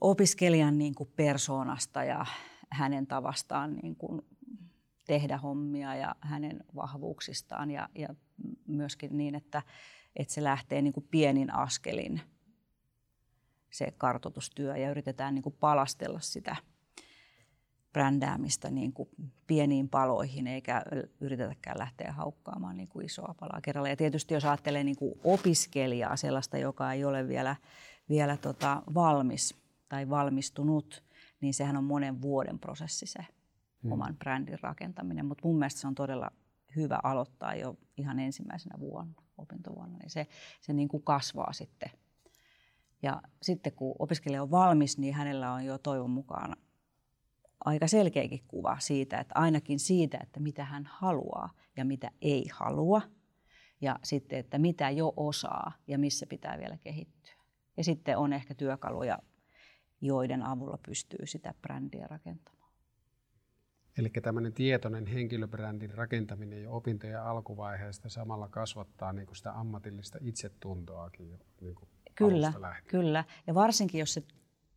opiskelijan 0.00 0.78
niin 0.78 0.94
kuin 0.94 1.10
persoonasta 1.16 2.04
ja 2.04 2.26
hänen 2.70 3.06
tavastaan 3.06 3.76
niin 3.82 3.96
kuin 3.96 4.22
tehdä 5.06 5.38
hommia 5.38 5.94
ja 5.94 6.14
hänen 6.20 6.64
vahvuuksistaan 6.74 7.70
ja, 7.70 7.88
ja 7.94 8.08
myöskin 8.66 9.16
niin, 9.16 9.34
että, 9.34 9.62
että 10.16 10.34
se 10.34 10.44
lähtee 10.44 10.82
niin 10.82 10.92
kuin 10.92 11.08
pienin 11.10 11.54
askelin 11.54 12.20
se 13.70 13.90
kartoitustyö 13.98 14.76
ja 14.76 14.90
yritetään 14.90 15.34
niin 15.34 15.42
kuin 15.42 15.56
palastella 15.60 16.20
sitä 16.20 16.56
brändäämistä 17.92 18.70
niin 18.70 18.92
kuin 18.92 19.08
pieniin 19.46 19.88
paloihin 19.88 20.46
eikä 20.46 20.82
yritetäkään 21.20 21.78
lähteä 21.78 22.12
haukkaamaan 22.12 22.76
niin 22.76 22.88
kuin 22.88 23.06
isoa 23.06 23.34
palaa 23.40 23.60
kerralla. 23.60 23.88
Ja 23.88 23.96
tietysti 23.96 24.34
jos 24.34 24.44
ajattelee 24.44 24.84
niin 24.84 24.96
kuin 24.96 25.20
opiskelijaa, 25.24 26.16
sellaista, 26.16 26.58
joka 26.58 26.92
ei 26.92 27.04
ole 27.04 27.28
vielä, 27.28 27.56
vielä 28.08 28.36
tota 28.36 28.82
valmis 28.94 29.54
tai 29.88 30.08
valmistunut, 30.08 31.04
niin 31.40 31.54
sehän 31.54 31.76
on 31.76 31.84
monen 31.84 32.22
vuoden 32.22 32.58
prosessi 32.58 33.06
se 33.06 33.26
hmm. 33.82 33.92
oman 33.92 34.16
brändin 34.16 34.58
rakentaminen. 34.62 35.26
Mutta 35.26 35.48
mun 35.48 35.58
mielestä 35.58 35.80
se 35.80 35.86
on 35.86 35.94
todella 35.94 36.30
hyvä 36.76 36.98
aloittaa 37.02 37.54
jo 37.54 37.76
ihan 37.96 38.18
ensimmäisenä 38.18 38.78
vuonna, 38.78 39.22
opintovuonna, 39.38 39.98
niin 39.98 40.10
se, 40.10 40.26
se 40.60 40.72
niin 40.72 40.88
kuin 40.88 41.02
kasvaa 41.02 41.52
sitten. 41.52 41.90
Ja 43.02 43.22
sitten 43.42 43.72
kun 43.72 43.96
opiskelija 43.98 44.42
on 44.42 44.50
valmis, 44.50 44.98
niin 44.98 45.14
hänellä 45.14 45.52
on 45.52 45.64
jo 45.64 45.78
toivon 45.78 46.10
mukaan 46.10 46.56
aika 47.64 47.86
selkeäkin 47.86 48.44
kuva 48.48 48.76
siitä, 48.80 49.18
että 49.18 49.34
ainakin 49.34 49.78
siitä, 49.78 50.18
että 50.22 50.40
mitä 50.40 50.64
hän 50.64 50.84
haluaa 50.92 51.50
ja 51.76 51.84
mitä 51.84 52.10
ei 52.22 52.48
halua. 52.52 53.02
Ja 53.80 53.98
sitten, 54.02 54.38
että 54.38 54.58
mitä 54.58 54.90
jo 54.90 55.12
osaa 55.16 55.72
ja 55.86 55.98
missä 55.98 56.26
pitää 56.26 56.58
vielä 56.58 56.76
kehittyä. 56.76 57.34
Ja 57.76 57.84
sitten 57.84 58.18
on 58.18 58.32
ehkä 58.32 58.54
työkaluja, 58.54 59.18
joiden 60.00 60.42
avulla 60.42 60.78
pystyy 60.86 61.26
sitä 61.26 61.54
brändiä 61.62 62.06
rakentamaan. 62.06 62.72
Eli 63.98 64.10
tämmöinen 64.22 64.52
tietoinen 64.52 65.06
henkilöbrändin 65.06 65.94
rakentaminen 65.94 66.62
jo 66.62 66.76
opintojen 66.76 67.22
alkuvaiheesta 67.22 68.08
samalla 68.08 68.48
kasvattaa 68.48 69.12
niin 69.12 69.26
kuin 69.26 69.36
sitä 69.36 69.52
ammatillista 69.52 70.18
itsetuntoakin 70.20 71.30
jo 71.30 71.38
niin 71.60 71.74
kuin 71.74 71.88
Kyllä, 72.14 72.52
kyllä. 72.86 73.24
Ja 73.46 73.54
varsinkin 73.54 73.98
jos 73.98 74.14
se 74.14 74.22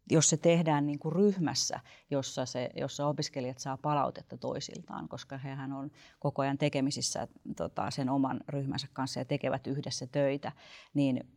jos 0.10 0.30
se 0.30 0.38
tehdään 0.38 0.88
niin 0.88 1.00
kuin 1.00 1.16
ryhmässä, 1.16 1.80
jossa, 2.10 2.46
se, 2.46 2.70
jossa 2.76 3.08
opiskelijat 3.08 3.60
saa 3.60 3.78
palautetta 3.78 4.38
toisiltaan, 4.38 5.08
koska 5.08 5.38
hehän 5.38 5.74
on 5.74 5.92
koko 6.20 6.42
ajan 6.42 6.58
tekemisissä 6.58 7.28
tota, 7.58 7.92
sen 7.92 8.10
oman 8.10 8.40
ryhmänsä 8.48 8.88
kanssa 8.94 9.20
ja 9.20 9.26
tekevät 9.26 9.68
yhdessä 9.68 10.08
töitä, 10.08 10.52
niin 10.94 11.28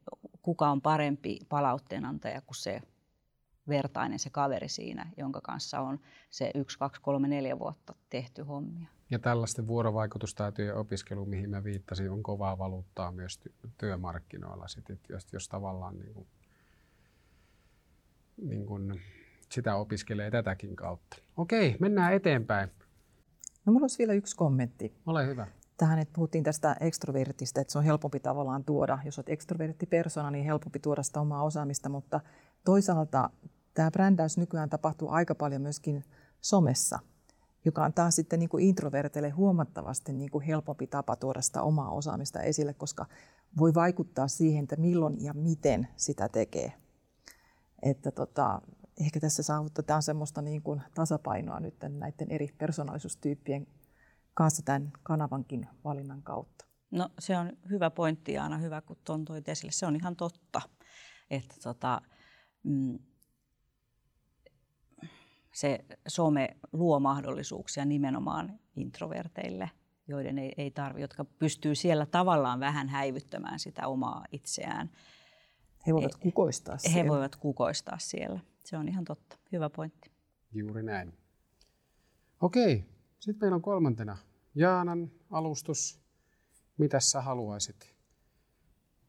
kuka 0.42 0.70
on 0.70 0.80
parempi 0.80 1.38
palautteenantaja 1.48 2.40
kuin 2.40 2.56
se 2.56 2.80
vertainen 3.68 4.18
se 4.18 4.30
kaveri 4.30 4.68
siinä, 4.68 5.10
jonka 5.16 5.40
kanssa 5.40 5.80
on 5.80 6.00
se 6.30 6.50
yksi, 6.54 6.78
kaksi, 6.78 7.00
kolme, 7.00 7.28
neljä 7.28 7.58
vuotta 7.58 7.94
tehty 8.10 8.42
hommia. 8.42 8.88
Ja 9.10 9.18
tällaisten 9.18 9.66
vuorovaikutustaitojen 9.66 10.76
opiskelu, 10.76 11.26
mihin 11.26 11.50
mä 11.50 11.64
viittasin, 11.64 12.10
on 12.10 12.22
kovaa 12.22 12.58
valuuttaa 12.58 13.12
myös 13.12 13.40
työmarkkinoilla. 13.78 14.68
Sit, 14.68 14.84
jos, 15.08 15.32
jos 15.32 15.48
tavallaan 15.48 15.98
niin 15.98 16.14
kuin, 16.14 16.26
niin 18.42 18.66
kuin 18.66 19.00
sitä 19.50 19.76
opiskelee 19.76 20.30
tätäkin 20.30 20.76
kautta. 20.76 21.16
Okei, 21.36 21.76
mennään 21.80 22.12
eteenpäin. 22.12 22.70
No 23.66 23.72
mulla 23.72 23.84
olisi 23.84 23.98
vielä 23.98 24.12
yksi 24.12 24.36
kommentti. 24.36 24.94
Ole 25.06 25.26
hyvä. 25.26 25.46
Tähän, 25.76 25.98
että 25.98 26.12
puhuttiin 26.14 26.44
tästä 26.44 26.76
ekstrovertista, 26.80 27.60
että 27.60 27.72
se 27.72 27.78
on 27.78 27.84
helpompi 27.84 28.20
tavallaan 28.20 28.64
tuoda. 28.64 28.98
Jos 29.04 29.18
olet 29.18 29.28
ekstrovertti 29.28 29.86
persona, 29.86 30.30
niin 30.30 30.44
helpompi 30.44 30.78
tuoda 30.78 31.02
sitä 31.02 31.20
omaa 31.20 31.42
osaamista, 31.42 31.88
mutta 31.88 32.20
toisaalta 32.64 33.30
tämä 33.74 33.90
brändäys 33.90 34.38
nykyään 34.38 34.70
tapahtuu 34.70 35.08
aika 35.08 35.34
paljon 35.34 35.62
myöskin 35.62 36.04
somessa, 36.40 36.98
joka 37.64 37.84
on 37.84 37.92
taas 37.92 38.14
sitten 38.16 38.38
niin 38.38 38.48
kuin 38.48 38.64
introverteille 38.64 39.30
huomattavasti 39.30 40.12
niin 40.12 40.30
kuin 40.30 40.44
helpompi 40.44 40.86
tapa 40.86 41.16
tuoda 41.16 41.42
sitä 41.42 41.62
omaa 41.62 41.90
osaamista 41.90 42.40
esille, 42.42 42.74
koska 42.74 43.06
voi 43.58 43.74
vaikuttaa 43.74 44.28
siihen, 44.28 44.62
että 44.62 44.76
milloin 44.76 45.24
ja 45.24 45.34
miten 45.34 45.88
sitä 45.96 46.28
tekee. 46.28 46.72
Että 47.84 48.10
tota, 48.10 48.60
ehkä 49.00 49.20
tässä 49.20 49.42
saavutetaan 49.42 50.02
semmoista 50.02 50.42
niin 50.42 50.62
kuin 50.62 50.82
tasapainoa 50.94 51.60
nyt 51.60 51.74
näiden 51.88 52.30
eri 52.30 52.48
persoonallisuustyyppien 52.58 53.66
kanssa 54.34 54.62
tämän 54.62 54.92
kanavankin 55.02 55.68
valinnan 55.84 56.22
kautta. 56.22 56.64
No 56.90 57.08
se 57.18 57.38
on 57.38 57.52
hyvä 57.70 57.90
pointti 57.90 58.38
aina 58.38 58.58
hyvä, 58.58 58.80
kun 58.80 58.96
tuon 59.04 59.24
toit 59.24 59.48
esille. 59.48 59.72
Se 59.72 59.86
on 59.86 59.96
ihan 59.96 60.16
totta, 60.16 60.60
että 61.30 61.54
tota, 61.62 62.02
mm, 62.62 62.98
se 65.54 65.84
some 66.08 66.56
luo 66.72 67.00
mahdollisuuksia 67.00 67.84
nimenomaan 67.84 68.58
introverteille, 68.76 69.70
joiden 70.08 70.38
ei, 70.38 70.52
ei 70.56 70.70
tarvi, 70.70 71.00
jotka 71.00 71.24
pystyy 71.24 71.74
siellä 71.74 72.06
tavallaan 72.06 72.60
vähän 72.60 72.88
häivyttämään 72.88 73.58
sitä 73.58 73.88
omaa 73.88 74.24
itseään. 74.32 74.90
He 75.86 75.94
voivat 75.94 76.14
kukoistaa 76.14 76.78
siellä. 76.78 77.02
He 77.02 77.08
voivat 77.08 77.36
kukoistaa 77.36 77.98
siellä. 77.98 78.40
Se 78.64 78.76
on 78.76 78.88
ihan 78.88 79.04
totta. 79.04 79.36
Hyvä 79.52 79.70
pointti. 79.70 80.10
Juuri 80.52 80.82
näin. 80.82 81.14
Okei, 82.40 82.84
sitten 83.20 83.40
meillä 83.40 83.54
on 83.54 83.62
kolmantena 83.62 84.16
Jaanan 84.54 85.10
alustus. 85.30 86.00
Mitä 86.78 87.00
sä 87.00 87.22
haluaisit, 87.22 87.94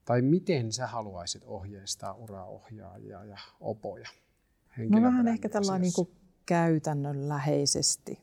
tai 0.04 0.22
miten 0.22 0.72
sä 0.72 0.86
haluaisit 0.86 1.42
ohjeistaa 1.44 2.14
uraohjaajia 2.14 3.24
ja 3.24 3.38
opoja? 3.60 4.08
No 4.88 5.02
vähän 5.02 5.28
ehkä 5.28 5.48
tällainen 5.48 5.82
niin 5.82 5.92
kuin 5.94 6.10
käytännönläheisesti. 6.46 8.18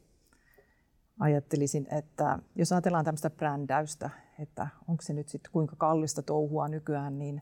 Ajattelisin, 1.20 1.88
että 1.92 2.40
jos 2.56 2.72
ajatellaan 2.72 3.06
tämmöistä 3.06 3.30
brändäystä, 3.30 4.10
että 4.40 4.68
onko 4.88 5.02
se 5.02 5.14
nyt 5.14 5.30
sitten 5.30 5.52
kuinka 5.52 5.76
kallista 5.76 6.22
touhua 6.22 6.68
nykyään, 6.68 7.20
niin 7.20 7.42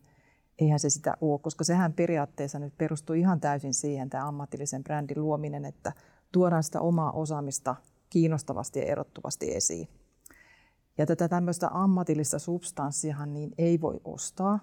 eihän 0.62 0.80
se 0.80 0.90
sitä 0.90 1.18
ole, 1.22 1.40
koska 1.40 1.64
sehän 1.64 1.94
periaatteessa 1.94 2.60
nyt 2.60 2.78
perustuu 2.78 3.16
ihan 3.16 3.40
täysin 3.40 3.74
siihen 3.74 4.10
tämä 4.10 4.28
ammatillisen 4.28 4.84
brändin 4.84 5.22
luominen, 5.22 5.66
että 5.66 5.94
tuodaan 6.32 6.64
sitä 6.64 6.82
omaa 6.82 7.12
osaamista 7.12 7.76
kiinnostavasti 8.10 8.80
ja 8.80 8.86
erottuvasti 8.86 9.56
esiin. 9.56 9.88
Ja 10.98 11.06
tätä 11.06 11.28
tämmöistä 11.30 11.70
ammatillista 11.72 12.40
substanssiahan 12.40 13.34
niin 13.34 13.52
ei 13.58 13.82
voi 13.82 14.02
ostaa. 14.04 14.60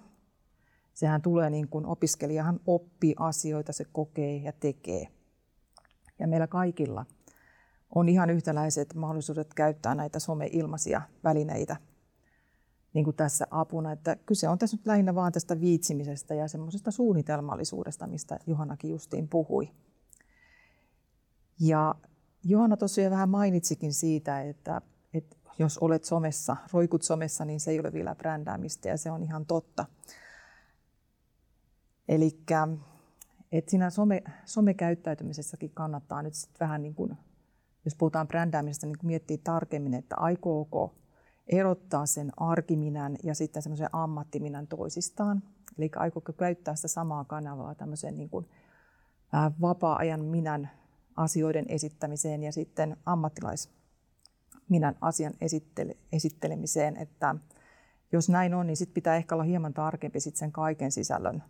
Sehän 0.95 1.23
tulee 1.23 1.51
niin 1.51 1.69
kuin 1.69 1.87
opiskelijahan 1.87 2.61
oppii 2.67 3.15
asioita, 3.19 3.73
se 3.73 3.85
kokee 3.85 4.37
ja 4.37 4.53
tekee. 4.53 5.09
Ja 6.19 6.29
meillä 6.29 6.47
kaikilla 6.47 7.07
on 7.95 8.09
ihan 8.09 8.31
yhtäläiset 8.31 8.95
mahdollisuudet 8.95 9.55
käyttää 9.55 9.95
näitä 9.95 10.19
some-ilmaisia 10.19 11.03
välineitä 11.25 11.77
niin 12.99 13.05
kuin 13.05 13.17
tässä 13.17 13.47
apuna. 13.51 13.93
Että 13.93 14.17
kyse 14.17 14.49
on 14.49 14.59
tässä 14.59 14.77
nyt 14.77 14.87
lähinnä 14.87 15.15
vaan 15.15 15.33
tästä 15.33 15.61
viitsimisestä 15.61 16.35
ja 16.35 16.49
semmoisesta 16.49 16.91
suunnitelmallisuudesta, 16.91 18.07
mistä 18.07 18.39
Johannakin 18.47 18.91
justiin 18.91 19.29
puhui. 19.29 19.71
Ja 21.61 21.95
Johanna 22.45 22.77
tosiaan 22.77 23.11
vähän 23.11 23.29
mainitsikin 23.29 23.93
siitä, 23.95 24.43
että, 24.43 24.81
että 25.15 25.37
jos 25.59 25.79
olet 25.79 26.05
somessa, 26.05 26.57
roikut 26.73 27.03
somessa, 27.03 27.45
niin 27.45 27.61
se 27.61 27.71
ei 27.71 27.81
ole 27.81 27.93
vielä 27.93 28.15
brändäämistä 28.15 28.89
ja 28.89 28.97
se 28.97 29.11
on 29.11 29.23
ihan 29.23 29.47
totta. 29.47 29.87
Eli 32.09 32.41
että 33.53 33.71
siinä 33.71 33.91
some, 33.91 34.23
somekäyttäytymisessäkin 34.45 35.71
kannattaa 35.75 36.23
nyt 36.23 36.35
sit 36.35 36.61
vähän 36.61 36.83
niin 36.83 36.95
kuin, 36.95 37.19
jos 37.85 37.95
puhutaan 37.95 38.29
brändäämisestä, 38.29 38.87
niin 38.87 38.97
miettiä 39.03 39.39
tarkemmin, 39.45 39.95
että 39.95 40.17
aikooko 40.17 40.95
erottaa 41.49 42.07
sen 42.07 42.33
arkiminän 42.37 43.17
ja 43.23 43.35
sitten 43.35 43.63
semmoisen 43.63 43.89
ammattiminän 43.93 44.67
toisistaan. 44.67 45.43
Eli 45.79 45.91
aikooko 45.97 46.33
käyttää 46.33 46.75
sitä 46.75 46.89
samaa 46.89 47.25
kanavaa 47.25 47.75
tämmöiseen 47.75 48.17
niin 48.17 48.31
kuin, 48.31 48.49
vapaa-ajan 49.61 50.25
minän 50.25 50.71
asioiden 51.17 51.65
esittämiseen 51.69 52.43
ja 52.43 52.53
sitten 52.53 52.97
ammattilais 53.07 53.71
minän 54.69 54.97
asian 55.01 55.35
esittele, 55.41 55.97
esittelemiseen. 56.13 56.97
Että 56.97 57.35
jos 58.13 58.29
näin 58.29 58.55
on, 58.55 58.67
niin 58.67 58.77
sitten 58.77 58.95
pitää 58.95 59.17
ehkä 59.17 59.35
olla 59.35 59.45
hieman 59.45 59.75
tarkempi 59.75 60.21
sit 60.21 60.37
sen 60.37 60.53
kaiken 60.53 60.93
sisällön 60.93 61.43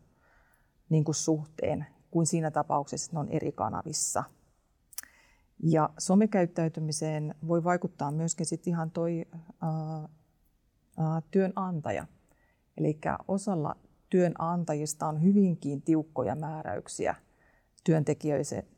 niin 0.89 1.05
kuin 1.05 1.15
suhteen 1.15 1.87
kuin 2.11 2.27
siinä 2.27 2.51
tapauksessa, 2.51 3.07
että 3.07 3.17
ne 3.17 3.21
on 3.21 3.29
eri 3.29 3.53
kanavissa. 3.53 4.25
Ja 5.63 5.91
somekäyttäytymiseen 5.99 7.35
voi 7.49 7.65
vaikuttaa 7.65 8.11
myöskin 8.11 8.47
sit 8.47 8.67
ihan 8.67 8.91
toi 8.91 9.27
ää, 9.63 10.09
ää, 10.99 11.23
työnantaja. 11.31 12.07
Eli 12.77 13.01
osalla 13.29 13.77
työnantajista 14.11 15.07
on 15.07 15.23
hyvinkin 15.23 15.83
tiukkoja 15.83 16.35
määräyksiä 16.35 17.15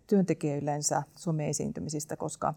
työntekijöillensä 0.06 1.02
some-esiintymisistä, 1.16 2.16
koska 2.16 2.54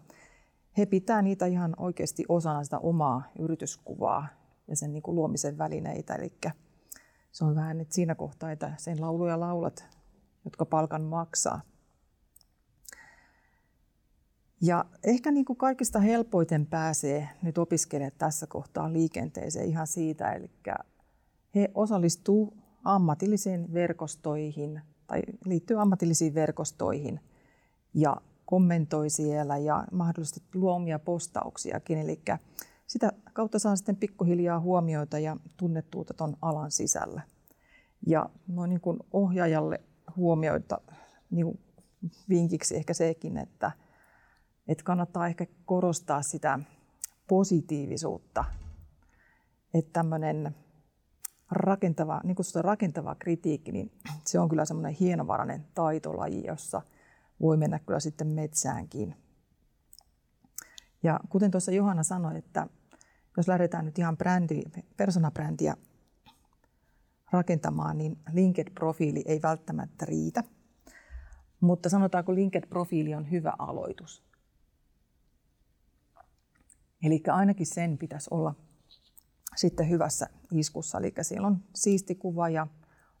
he 0.78 0.86
pitää 0.86 1.22
niitä 1.22 1.46
ihan 1.46 1.74
oikeasti 1.78 2.24
osana 2.28 2.64
sitä 2.64 2.78
omaa 2.78 3.22
yrityskuvaa 3.38 4.26
ja 4.68 4.76
sen 4.76 4.92
niin 4.92 5.02
kuin 5.02 5.14
luomisen 5.14 5.58
välineitä. 5.58 6.14
Eli 6.14 6.32
se 7.32 7.44
on 7.44 7.54
vähän 7.54 7.80
että 7.80 7.94
siinä 7.94 8.14
kohtaa, 8.14 8.52
että 8.52 8.72
sen 8.76 9.00
lauluja 9.00 9.40
laulat, 9.40 9.84
jotka 10.44 10.64
palkan 10.64 11.02
maksaa. 11.02 11.60
Ja 14.60 14.84
ehkä 15.04 15.30
niin 15.30 15.44
kuin 15.44 15.56
kaikista 15.56 15.98
helpoiten 16.00 16.66
pääsee 16.66 17.28
nyt 17.42 17.58
opiskelijat 17.58 18.18
tässä 18.18 18.46
kohtaa 18.46 18.92
liikenteeseen 18.92 19.68
ihan 19.68 19.86
siitä, 19.86 20.32
eli 20.32 20.50
he 21.54 21.70
osallistuu 21.74 22.56
ammatillisiin 22.84 23.72
verkostoihin 23.72 24.80
tai 25.06 25.22
liittyy 25.44 25.80
ammatillisiin 25.80 26.34
verkostoihin 26.34 27.20
ja 27.94 28.16
kommentoi 28.44 29.10
siellä 29.10 29.58
ja 29.58 29.84
mahdollisesti 29.92 30.42
luo 30.54 30.74
omia 30.74 30.98
postauksiakin. 30.98 31.98
Eli 31.98 32.20
sitä 32.86 33.12
kautta 33.32 33.58
saa 33.58 33.76
sitten 33.76 33.96
pikkuhiljaa 33.96 34.60
huomioita 34.60 35.18
ja 35.18 35.36
tunnettuutta 35.56 36.14
tuon 36.14 36.36
alan 36.42 36.70
sisällä. 36.70 37.22
Ja 38.06 38.30
noin 38.46 38.68
niin 38.68 38.80
kuin 38.80 38.98
ohjaajalle 39.12 39.80
huomioita 40.16 40.80
niin 41.30 41.58
vinkiksi 42.28 42.76
ehkä 42.76 42.94
sekin, 42.94 43.36
että, 43.36 43.72
että 44.68 44.84
kannattaa 44.84 45.26
ehkä 45.26 45.46
korostaa 45.64 46.22
sitä 46.22 46.58
positiivisuutta. 47.28 48.44
Että 49.74 49.92
tämmöinen 49.92 50.54
rakentava, 51.50 52.20
niin 52.24 52.36
rakentava 52.60 53.14
kritiikki, 53.14 53.72
niin 53.72 53.92
se 54.24 54.38
on 54.38 54.48
kyllä 54.48 54.64
semmoinen 54.64 54.96
hienovarainen 55.00 55.66
taitolaji, 55.74 56.46
jossa 56.46 56.82
voi 57.40 57.56
mennä 57.56 57.78
kyllä 57.78 58.00
sitten 58.00 58.26
metsäänkin. 58.26 59.16
Ja 61.02 61.20
kuten 61.28 61.50
tuossa 61.50 61.72
Johanna 61.72 62.02
sanoi, 62.02 62.38
että 62.38 62.66
jos 63.36 63.48
lähdetään 63.48 63.84
nyt 63.84 63.98
ihan 63.98 64.16
brändi, 64.16 64.62
persoonabrändiä 64.96 65.76
rakentamaan, 67.32 67.98
niin 67.98 68.18
LinkedIn-profiili 68.32 69.22
ei 69.26 69.42
välttämättä 69.42 70.06
riitä. 70.06 70.44
Mutta 71.60 71.88
sanotaanko 71.88 72.34
LinkedIn-profiili 72.34 73.14
on 73.14 73.30
hyvä 73.30 73.52
aloitus. 73.58 74.33
Eli 77.04 77.22
ainakin 77.32 77.66
sen 77.66 77.98
pitäisi 77.98 78.28
olla 78.30 78.54
sitten 79.56 79.88
hyvässä 79.88 80.26
iskussa. 80.52 80.98
Eli 80.98 81.14
siellä 81.22 81.46
on 81.46 81.60
siisti 81.74 82.14
kuva 82.14 82.48
ja 82.48 82.66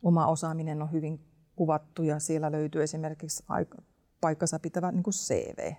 oma 0.02 0.26
osaaminen 0.26 0.82
on 0.82 0.92
hyvin 0.92 1.20
kuvattu 1.56 2.02
ja 2.02 2.18
siellä 2.18 2.52
löytyy 2.52 2.82
esimerkiksi 2.82 3.44
paikkansa 4.20 4.58
pitävä 4.58 4.92
niin 4.92 5.02
kuin 5.02 5.14
CV. 5.14 5.72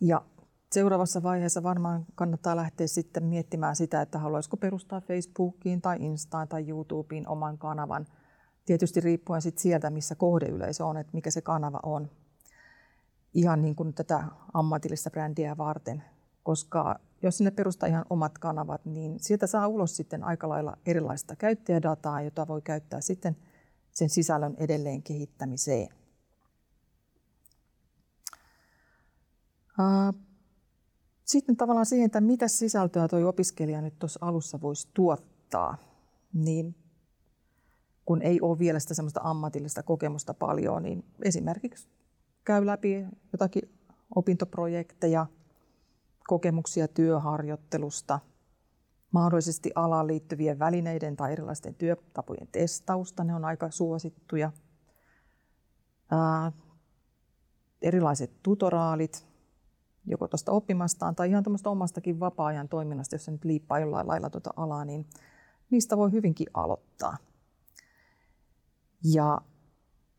Ja 0.00 0.24
seuraavassa 0.72 1.22
vaiheessa 1.22 1.62
varmaan 1.62 2.06
kannattaa 2.14 2.56
lähteä 2.56 2.86
sitten 2.86 3.24
miettimään 3.24 3.76
sitä, 3.76 4.02
että 4.02 4.18
haluaisiko 4.18 4.56
perustaa 4.56 5.00
Facebookiin 5.00 5.80
tai 5.80 5.96
Instaan 6.00 6.48
tai 6.48 6.68
YouTubeen 6.68 7.28
oman 7.28 7.58
kanavan. 7.58 8.06
Tietysti 8.66 9.00
riippuen 9.00 9.42
sitten 9.42 9.62
sieltä, 9.62 9.90
missä 9.90 10.14
kohdeyleisö 10.14 10.86
on, 10.86 10.96
että 10.96 11.10
mikä 11.14 11.30
se 11.30 11.40
kanava 11.40 11.80
on. 11.82 12.10
Ihan 13.34 13.62
niin 13.62 13.76
kuin 13.76 13.94
tätä 13.94 14.24
ammatillista 14.54 15.10
brändiä 15.10 15.56
varten, 15.56 16.02
koska 16.42 17.00
jos 17.22 17.38
sinne 17.38 17.50
perustaa 17.50 17.88
ihan 17.88 18.04
omat 18.10 18.38
kanavat, 18.38 18.84
niin 18.84 19.20
sieltä 19.20 19.46
saa 19.46 19.68
ulos 19.68 19.96
sitten 19.96 20.24
aika 20.24 20.48
lailla 20.48 20.76
erilaista 20.86 21.36
käyttäjädataa, 21.36 22.22
jota 22.22 22.48
voi 22.48 22.62
käyttää 22.62 23.00
sitten 23.00 23.36
sen 23.92 24.10
sisällön 24.10 24.54
edelleen 24.58 25.02
kehittämiseen. 25.02 25.88
Sitten 31.24 31.56
tavallaan 31.56 31.86
siihen, 31.86 32.06
että 32.06 32.20
mitä 32.20 32.48
sisältöä 32.48 33.08
tuo 33.08 33.28
opiskelija 33.28 33.80
nyt 33.80 33.98
tuossa 33.98 34.18
alussa 34.22 34.60
voisi 34.60 34.88
tuottaa, 34.94 35.76
niin 36.32 36.74
kun 38.04 38.22
ei 38.22 38.40
ole 38.40 38.58
vielä 38.58 38.78
sitä 38.78 38.94
semmoista 38.94 39.20
ammatillista 39.24 39.82
kokemusta 39.82 40.34
paljon, 40.34 40.82
niin 40.82 41.04
esimerkiksi 41.22 41.88
käy 42.44 42.66
läpi 42.66 43.06
jotakin 43.32 43.62
opintoprojekteja, 44.14 45.26
kokemuksia 46.28 46.88
työharjoittelusta, 46.88 48.20
mahdollisesti 49.12 49.70
alaan 49.74 50.06
liittyvien 50.06 50.58
välineiden 50.58 51.16
tai 51.16 51.32
erilaisten 51.32 51.74
työtapojen 51.74 52.48
testausta, 52.52 53.24
ne 53.24 53.34
on 53.34 53.44
aika 53.44 53.70
suosittuja. 53.70 54.52
Ää, 56.10 56.52
erilaiset 57.82 58.30
tutoraalit, 58.42 59.26
joko 60.06 60.28
tuosta 60.28 60.52
oppimastaan 60.52 61.14
tai 61.14 61.28
ihan 61.28 61.42
tuommoista 61.42 61.70
omastakin 61.70 62.20
vapaa-ajan 62.20 62.68
toiminnasta, 62.68 63.14
jos 63.14 63.24
se 63.24 63.30
nyt 63.30 63.44
liippaa 63.44 63.78
jollain 63.78 64.08
lailla 64.08 64.30
tuota 64.30 64.50
alaa, 64.56 64.84
niin 64.84 65.06
niistä 65.70 65.96
voi 65.96 66.12
hyvinkin 66.12 66.46
aloittaa. 66.54 67.16
Ja 69.04 69.40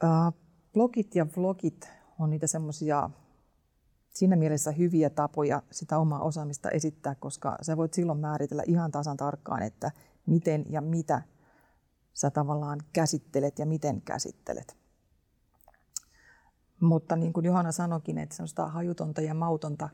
ää, 0.04 0.32
blogit 0.74 1.16
ja 1.16 1.28
vlogit 1.38 2.01
on 2.22 2.30
niitä 2.30 2.48
semmoisia 2.48 3.10
siinä 4.10 4.36
mielessä 4.36 4.72
hyviä 4.72 5.10
tapoja 5.10 5.64
sitä 5.72 5.98
omaa 5.98 6.22
osaamista 6.22 6.70
esittää, 6.70 7.16
koska 7.16 7.58
sä 7.62 7.78
voit 7.78 7.94
silloin 7.94 8.20
määritellä 8.20 8.64
ihan 8.68 8.92
tasan 8.92 9.18
tarkkaan, 9.18 9.64
että 9.64 9.92
miten 10.26 10.66
ja 10.70 10.82
mitä 10.82 11.22
sä 12.14 12.30
tavallaan 12.30 12.80
käsittelet 12.94 13.60
ja 13.60 13.66
miten 13.66 14.02
käsittelet. 14.02 14.78
Mutta 16.80 17.16
niin 17.16 17.34
kuin 17.34 17.46
Johanna 17.46 17.72
sanokin, 17.72 18.18
että 18.18 18.36
sellaista 18.36 18.68
hajutonta 18.68 19.22
ja 19.22 19.34
mautonta 19.34 19.90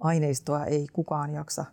aineistoa 0.00 0.64
ei 0.64 0.86
kukaan 0.92 1.30
jaksa 1.30 1.64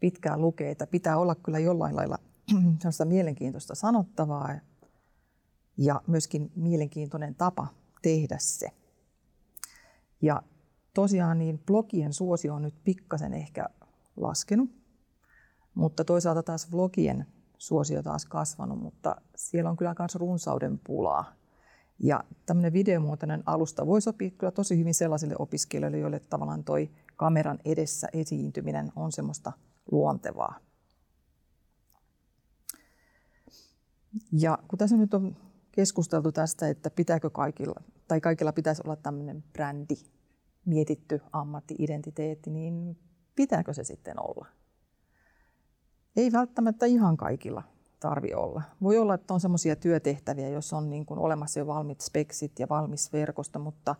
pitkään 0.00 0.40
lukea, 0.40 0.70
että 0.70 0.86
pitää 0.86 1.18
olla 1.18 1.34
kyllä 1.34 1.58
jollain 1.58 1.96
lailla 1.96 2.18
sellaista 2.78 3.04
mielenkiintoista 3.04 3.74
sanottavaa 3.74 4.54
ja 5.76 6.02
myöskin 6.06 6.52
mielenkiintoinen 6.56 7.34
tapa 7.34 7.66
tehdä 8.02 8.36
se. 8.40 8.77
Ja 10.22 10.42
tosiaan 10.94 11.38
niin 11.38 11.58
blogien 11.66 12.12
suosio 12.12 12.54
on 12.54 12.62
nyt 12.62 12.74
pikkasen 12.84 13.34
ehkä 13.34 13.66
laskenut, 14.16 14.70
mutta 15.74 16.04
toisaalta 16.04 16.42
taas 16.42 16.72
vlogien 16.72 17.26
suosio 17.58 18.02
taas 18.02 18.26
kasvanut, 18.26 18.78
mutta 18.78 19.16
siellä 19.36 19.70
on 19.70 19.76
kyllä 19.76 19.94
myös 19.98 20.14
runsauden 20.14 20.80
pulaa. 20.86 21.32
Ja 21.98 22.24
tämmöinen 22.46 22.72
videomuotoinen 22.72 23.42
alusta 23.46 23.86
voi 23.86 24.00
sopia 24.00 24.30
kyllä 24.30 24.50
tosi 24.50 24.78
hyvin 24.78 24.94
sellaisille 24.94 25.34
opiskelijoille, 25.38 25.98
joille 25.98 26.20
tavallaan 26.20 26.64
toi 26.64 26.90
kameran 27.16 27.58
edessä 27.64 28.08
esiintyminen 28.12 28.92
on 28.96 29.12
semmoista 29.12 29.52
luontevaa. 29.90 30.58
Ja 34.32 34.58
kun 34.68 34.78
tässä 34.78 34.96
nyt 34.96 35.14
on 35.14 35.36
keskusteltu 35.78 36.32
tästä, 36.32 36.68
että 36.68 36.90
pitääkö 36.90 37.30
kaikilla, 37.30 37.80
tai 38.08 38.20
kaikilla 38.20 38.52
pitäisi 38.52 38.82
olla 38.84 38.96
tämmöinen 38.96 39.44
brändi, 39.52 39.94
mietitty 40.64 41.20
ammattiidentiteetti, 41.32 42.50
niin 42.50 42.98
pitääkö 43.36 43.74
se 43.74 43.84
sitten 43.84 44.14
olla? 44.20 44.46
Ei 46.16 46.32
välttämättä 46.32 46.86
ihan 46.86 47.16
kaikilla 47.16 47.62
tarvi 48.00 48.34
olla. 48.34 48.62
Voi 48.82 48.98
olla, 48.98 49.14
että 49.14 49.34
on 49.34 49.40
sellaisia 49.40 49.76
työtehtäviä, 49.76 50.48
jos 50.48 50.72
on 50.72 50.90
niin 50.90 51.06
kuin 51.06 51.20
olemassa 51.20 51.58
jo 51.58 51.66
valmiit 51.66 52.00
speksit 52.00 52.58
ja 52.58 52.66
valmis 52.70 53.12
verkosto, 53.12 53.58
mutta 53.58 53.94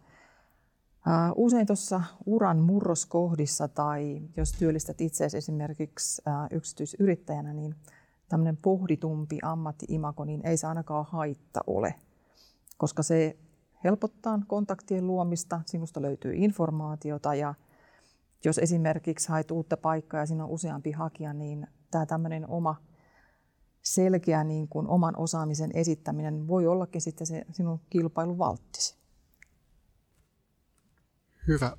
usein 1.36 1.66
tuossa 1.66 2.02
uran 2.26 2.58
murroskohdissa 2.58 3.68
tai 3.68 4.22
jos 4.36 4.52
työllistät 4.52 5.00
itseäsi 5.00 5.36
esimerkiksi 5.36 6.22
yksityisyrittäjänä, 6.50 7.52
niin 7.52 7.74
tämmöinen 8.28 8.56
pohditumpi 8.56 9.38
ammatti-imako, 9.42 10.24
niin 10.24 10.46
ei 10.46 10.56
se 10.56 10.66
ainakaan 10.66 11.06
haitta 11.08 11.60
ole, 11.66 11.94
koska 12.76 13.02
se 13.02 13.36
helpottaa 13.84 14.40
kontaktien 14.46 15.06
luomista, 15.06 15.60
sinusta 15.66 16.02
löytyy 16.02 16.32
informaatiota 16.34 17.34
ja 17.34 17.54
jos 18.44 18.58
esimerkiksi 18.58 19.28
haet 19.28 19.50
uutta 19.50 19.76
paikkaa 19.76 20.20
ja 20.20 20.26
siinä 20.26 20.44
on 20.44 20.50
useampi 20.50 20.92
hakija, 20.92 21.32
niin 21.32 21.66
tämä 21.90 22.06
tämmöinen 22.06 22.48
oma 22.48 22.76
selkeä 23.82 24.44
niin 24.44 24.68
kuin 24.68 24.88
oman 24.88 25.16
osaamisen 25.16 25.70
esittäminen 25.74 26.48
voi 26.48 26.66
ollakin 26.66 27.00
sitten 27.00 27.26
se 27.26 27.44
sinun 27.52 27.80
kilpailuvalttisi. 27.90 28.98
Hyvä. 31.48 31.76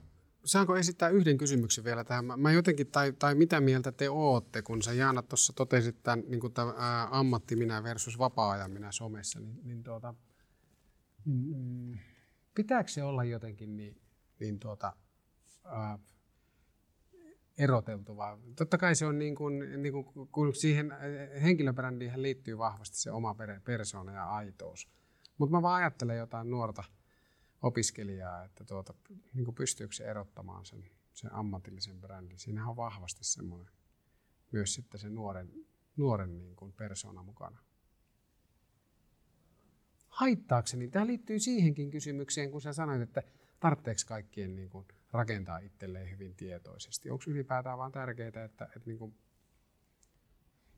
Saanko 0.49 0.75
esittää 0.77 1.09
yhden 1.09 1.37
kysymyksen 1.37 1.83
vielä 1.83 2.03
tähän? 2.03 2.25
Mä 2.37 2.51
jotenkin, 2.51 2.87
tai, 2.87 3.13
tai 3.13 3.35
mitä 3.35 3.61
mieltä 3.61 3.91
te 3.91 4.09
ootte, 4.09 4.61
kun 4.61 4.81
sä 4.81 4.93
Jaana 4.93 5.21
tuossa 5.21 5.53
totesit 5.53 6.03
tämän, 6.03 6.23
niin 6.27 6.39
kuin 6.39 6.53
ää, 6.77 7.07
ammatti 7.11 7.55
minä 7.55 7.83
versus 7.83 8.19
vapaa-ajan 8.19 8.71
minä 8.71 8.91
somessa, 8.91 9.39
niin, 9.39 9.59
niin 9.63 9.83
tuota, 9.83 10.13
mm, 11.25 11.97
pitääkö 12.55 12.91
se 12.91 13.03
olla 13.03 13.23
jotenkin 13.23 13.77
niin, 13.77 14.01
niin 14.39 14.59
tuota, 14.59 14.93
ää, 15.65 15.99
eroteltu, 17.57 18.17
vaan 18.17 18.39
totta 18.55 18.77
kai 18.77 18.95
se 18.95 19.05
on 19.05 19.19
niin 19.19 19.35
kuin, 19.35 19.81
niin 19.81 19.93
kuin, 19.93 20.27
kun 20.31 20.55
siihen 20.55 20.93
henkilöbrändiin 21.41 22.21
liittyy 22.21 22.57
vahvasti 22.57 22.97
se 22.97 23.11
oma 23.11 23.35
persoona 23.63 24.13
ja 24.13 24.29
aitous. 24.29 24.89
Mutta 25.37 25.55
mä 25.55 25.61
vaan 25.61 25.81
ajattelen 25.81 26.17
jotain 26.17 26.49
nuorta 26.49 26.83
opiskelijaa, 27.61 28.43
että 28.43 28.65
tuota, 28.65 28.93
niin 29.33 29.45
kuin 29.45 29.55
pystyykö 29.55 29.95
se 29.95 30.03
erottamaan 30.03 30.65
sen, 30.65 30.85
sen 31.13 31.33
ammatillisen 31.33 32.01
brändin. 32.01 32.39
Siinähän 32.39 32.69
on 32.69 32.75
vahvasti 32.75 33.23
semmoinen 33.23 33.73
myös 34.51 34.73
sitten 34.73 34.99
se 34.99 35.09
nuoren, 35.09 35.51
nuoren 35.97 36.37
niin 36.37 36.55
kuin 36.55 36.73
persoona 36.73 37.23
mukana. 37.23 37.57
Haittaakseni, 40.07 40.87
tämä 40.87 41.07
liittyy 41.07 41.39
siihenkin 41.39 41.91
kysymykseen, 41.91 42.51
kun 42.51 42.61
sä 42.61 42.73
sanoit, 42.73 43.01
että 43.01 43.23
tarvitseeko 43.59 44.01
kaikkien 44.07 44.55
niin 44.55 44.69
kuin 44.69 44.85
rakentaa 45.11 45.57
itselleen 45.57 46.11
hyvin 46.11 46.35
tietoisesti. 46.35 47.09
Onko 47.09 47.23
ylipäätään 47.27 47.77
vaan 47.77 47.91
tärkeää, 47.91 48.27
että, 48.27 48.43
että 48.45 48.81
niin 48.85 48.97
kuin, 48.97 49.15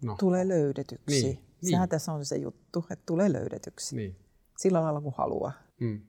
no. 0.02 0.16
tulee 0.20 0.48
löydetyksi. 0.48 1.24
Niin, 1.24 1.40
Sehän 1.62 1.82
niin. 1.82 1.90
tässä 1.90 2.12
on 2.12 2.26
se 2.26 2.38
juttu, 2.38 2.86
että 2.90 3.04
tulee 3.06 3.34
löydetyksi. 3.34 3.96
Niin. 3.96 4.16
Sillä 4.58 4.82
lailla 4.82 5.02
kuin 5.02 5.16
haluaa. 5.18 5.54
Mm. 5.80 6.02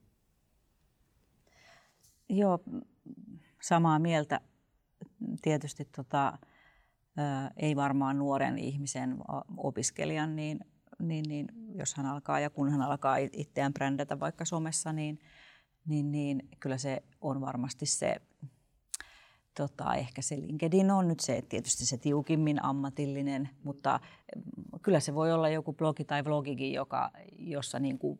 Joo, 2.32 2.58
samaa 3.62 3.98
mieltä. 3.98 4.40
Tietysti 5.42 5.84
tota, 5.96 6.38
ei 7.56 7.76
varmaan 7.76 8.18
nuoren 8.18 8.58
ihmisen, 8.58 9.16
opiskelijan, 9.56 10.36
niin, 10.36 10.60
niin, 10.98 11.24
niin 11.28 11.46
jos 11.74 11.94
hän 11.94 12.06
alkaa 12.06 12.40
ja 12.40 12.50
kun 12.50 12.70
hän 12.70 12.82
alkaa 12.82 13.16
itseään 13.16 13.72
brändätä 13.72 14.20
vaikka 14.20 14.44
somessa, 14.44 14.92
niin, 14.92 15.18
niin, 15.88 16.12
niin 16.12 16.48
kyllä 16.60 16.78
se 16.78 17.02
on 17.20 17.40
varmasti 17.40 17.86
se, 17.86 18.16
tota, 19.56 19.94
ehkä 19.94 20.22
se 20.22 20.36
LinkedIn 20.36 20.90
on 20.90 21.08
nyt 21.08 21.20
se, 21.20 21.42
tietysti 21.48 21.86
se 21.86 21.96
tiukimmin 21.96 22.64
ammatillinen, 22.64 23.48
mutta 23.64 24.00
mm, 24.36 24.80
kyllä 24.82 25.00
se 25.00 25.14
voi 25.14 25.32
olla 25.32 25.48
joku 25.48 25.72
blogi 25.72 26.04
tai 26.04 26.24
vlogikin, 26.24 26.72
joka, 26.72 27.10
jossa 27.38 27.78
niin 27.78 27.98
kuin 27.98 28.18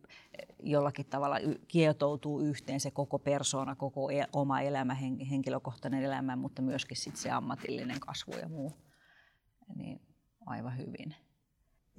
jollakin 0.62 1.07
tavalla 1.07 1.37
kietoutuu 1.68 2.40
yhteen 2.40 2.81
se 2.81 2.90
koko 2.90 3.18
persona, 3.18 3.75
koko 3.75 4.11
el- 4.11 4.27
oma 4.33 4.61
elämä, 4.61 4.95
henkilökohtainen 5.31 6.03
elämä, 6.03 6.37
mutta 6.37 6.62
myöskin 6.62 6.97
sit 6.97 7.16
se 7.16 7.31
ammatillinen 7.31 8.01
kasvu 8.01 8.33
ja 8.33 8.49
muu. 8.49 8.73
Niin 9.77 10.01
aivan 10.47 10.79
hyvin. 10.79 11.14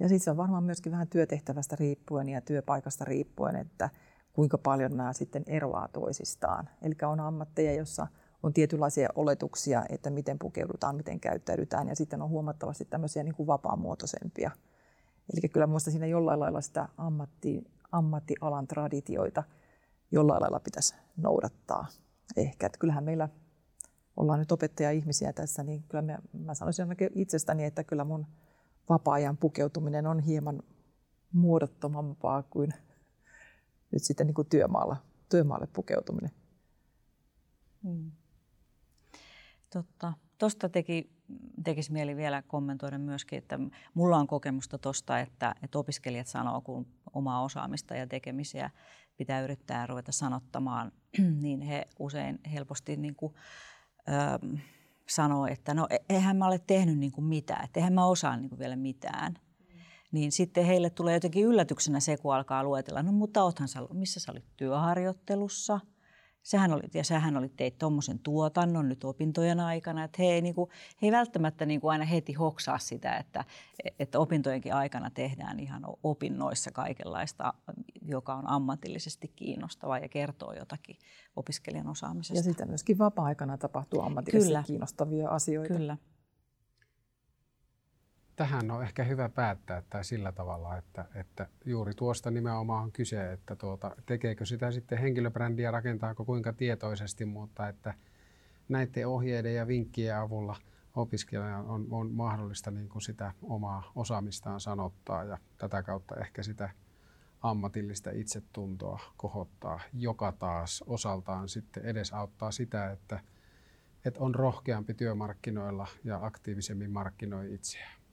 Ja 0.00 0.08
sitten 0.08 0.24
se 0.24 0.30
on 0.30 0.36
varmaan 0.36 0.64
myöskin 0.64 0.92
vähän 0.92 1.08
työtehtävästä 1.08 1.76
riippuen 1.76 2.28
ja 2.28 2.40
työpaikasta 2.40 3.04
riippuen, 3.04 3.56
että 3.56 3.90
kuinka 4.32 4.58
paljon 4.58 4.96
nämä 4.96 5.12
sitten 5.12 5.42
eroaa 5.46 5.88
toisistaan. 5.88 6.68
Eli 6.82 6.94
on 7.06 7.20
ammatteja, 7.20 7.74
jossa 7.74 8.06
on 8.44 8.52
tietynlaisia 8.52 9.08
oletuksia, 9.14 9.84
että 9.88 10.10
miten 10.10 10.38
pukeudutaan, 10.38 10.96
miten 10.96 11.20
käyttäydytään, 11.20 11.88
ja 11.88 11.96
sitten 11.96 12.22
on 12.22 12.28
huomattavasti 12.28 12.84
tämmöisiä 12.84 13.22
niin 13.22 13.34
kuin 13.34 13.46
vapaamuotoisempia. 13.46 14.50
Eli 15.32 15.48
kyllä 15.48 15.66
minusta 15.66 15.90
siinä 15.90 16.06
jollain 16.06 16.40
lailla 16.40 16.60
sitä 16.60 16.88
ammatti, 16.98 17.64
ammattialan 17.92 18.66
traditioita 18.66 19.42
jollain 20.10 20.42
lailla 20.42 20.60
pitäisi 20.60 20.94
noudattaa. 21.16 21.86
Ehkä, 22.36 22.66
että 22.66 22.78
kyllähän 22.78 23.04
meillä 23.04 23.28
ollaan 24.16 24.38
nyt 24.38 24.52
opettaja-ihmisiä 24.52 25.32
tässä, 25.32 25.62
niin 25.62 25.84
kyllä 25.88 26.02
mä, 26.02 26.18
mä 26.32 26.54
sanoisin 26.54 26.86
itsestäni, 27.14 27.64
että 27.64 27.84
kyllä 27.84 28.04
mun 28.04 28.26
vapaa-ajan 28.88 29.36
pukeutuminen 29.36 30.06
on 30.06 30.20
hieman 30.20 30.62
muodottomampaa 31.32 32.42
kuin 32.42 32.74
nyt 33.90 34.02
sitten 34.02 34.26
niin 34.26 34.34
kuin 34.34 34.48
työmaalla, 34.48 34.96
työmaalle 35.28 35.68
pukeutuminen. 35.72 36.30
Mm. 37.82 38.10
Totta. 39.74 40.12
Tuosta 40.38 40.68
teki, 40.68 41.10
tekisi 41.64 41.92
mieli 41.92 42.16
vielä 42.16 42.42
kommentoida 42.42 42.98
myöskin, 42.98 43.38
että 43.38 43.58
mulla 43.94 44.16
on 44.16 44.26
kokemusta 44.26 44.78
tuosta, 44.78 45.20
että, 45.20 45.54
että 45.62 45.78
opiskelijat 45.78 46.26
sanoo, 46.26 46.60
kun 46.60 46.86
omaa 47.12 47.42
osaamista 47.42 47.94
ja 47.94 48.06
tekemisiä 48.06 48.70
pitää 49.16 49.40
yrittää 49.40 49.86
ruveta 49.86 50.12
sanottamaan, 50.12 50.92
niin 51.42 51.60
he 51.60 51.88
usein 51.98 52.38
helposti 52.52 52.96
niin 52.96 53.14
kuin, 53.14 53.34
ähm, 54.08 54.54
sanoo, 55.08 55.46
että 55.46 55.74
no 55.74 55.86
e-, 55.90 56.14
eihän 56.14 56.36
mä 56.36 56.46
ole 56.46 56.58
tehnyt 56.58 56.98
niin 56.98 57.12
kuin 57.12 57.24
mitään, 57.24 57.64
että 57.64 57.80
eihän 57.80 57.92
mä 57.92 58.06
osaa 58.06 58.36
niin 58.36 58.48
kuin 58.48 58.58
vielä 58.58 58.76
mitään. 58.76 59.34
Niin 60.12 60.32
sitten 60.32 60.64
heille 60.64 60.90
tulee 60.90 61.14
jotenkin 61.14 61.44
yllätyksenä 61.44 62.00
se, 62.00 62.16
kun 62.16 62.34
alkaa 62.34 62.64
luetella, 62.64 63.02
no 63.02 63.12
mutta 63.12 63.42
oothan 63.42 63.68
sä, 63.68 63.80
missä 63.92 64.20
sä 64.20 64.32
olit 64.32 64.56
työharjoittelussa– 64.56 65.80
Sähän 66.44 66.72
oli, 66.72 66.82
ja 66.94 67.04
sähän 67.04 67.36
oli 67.36 67.48
teit 67.48 67.78
tuommoisen 67.78 68.18
tuotannon 68.18 68.88
nyt 68.88 69.04
opintojen 69.04 69.60
aikana, 69.60 70.04
että 70.04 70.22
he 70.22 70.28
ei, 70.28 70.42
niin 70.42 70.54
kuin, 70.54 70.70
he 71.02 71.06
ei 71.06 71.12
välttämättä 71.12 71.66
niin 71.66 71.80
kuin 71.80 71.92
aina 71.92 72.04
heti 72.04 72.32
hoksaa 72.32 72.78
sitä, 72.78 73.16
että, 73.16 73.44
että 73.98 74.18
opintojenkin 74.18 74.74
aikana 74.74 75.10
tehdään 75.10 75.60
ihan 75.60 75.82
opinnoissa 76.02 76.70
kaikenlaista, 76.70 77.54
joka 78.02 78.34
on 78.34 78.48
ammatillisesti 78.50 79.32
kiinnostavaa 79.36 79.98
ja 79.98 80.08
kertoo 80.08 80.52
jotakin 80.52 80.96
opiskelijan 81.36 81.88
osaamisesta. 81.88 82.38
Ja 82.38 82.42
sitä 82.42 82.66
myöskin 82.66 82.98
vapaa-aikana 82.98 83.58
tapahtuu 83.58 84.00
ammatillisesti 84.00 84.48
Kyllä. 84.48 84.62
kiinnostavia 84.66 85.28
asioita. 85.28 85.74
Kyllä 85.74 85.96
tähän 88.36 88.70
on 88.70 88.82
ehkä 88.82 89.04
hyvä 89.04 89.28
päättää 89.28 89.82
tai 89.90 90.04
sillä 90.04 90.32
tavalla, 90.32 90.76
että, 90.76 91.04
että 91.14 91.46
juuri 91.64 91.94
tuosta 91.94 92.30
nimenomaan 92.30 92.84
on 92.84 92.92
kyse, 92.92 93.32
että 93.32 93.56
tuota, 93.56 93.96
tekeekö 94.06 94.46
sitä 94.46 94.70
sitten 94.70 94.98
henkilöbrändiä, 94.98 95.70
rakentaako 95.70 96.24
kuinka 96.24 96.52
tietoisesti, 96.52 97.24
mutta 97.24 97.68
että 97.68 97.94
näiden 98.68 99.08
ohjeiden 99.08 99.54
ja 99.54 99.66
vinkkien 99.66 100.16
avulla 100.16 100.56
opiskelijan 100.94 101.66
on, 101.66 101.86
on 101.90 102.10
mahdollista 102.10 102.70
niin 102.70 102.88
kuin 102.88 103.02
sitä 103.02 103.32
omaa 103.42 103.92
osaamistaan 103.94 104.60
sanottaa 104.60 105.24
ja 105.24 105.38
tätä 105.58 105.82
kautta 105.82 106.16
ehkä 106.16 106.42
sitä 106.42 106.70
ammatillista 107.40 108.10
itsetuntoa 108.10 109.00
kohottaa, 109.16 109.80
joka 109.92 110.32
taas 110.32 110.84
osaltaan 110.86 111.48
sitten 111.48 111.84
edesauttaa 111.84 112.50
sitä, 112.50 112.90
että, 112.90 113.20
että 114.04 114.20
on 114.20 114.34
rohkeampi 114.34 114.94
työmarkkinoilla 114.94 115.86
ja 116.04 116.24
aktiivisemmin 116.26 116.90
markkinoi 116.90 117.54
itseään. 117.54 118.03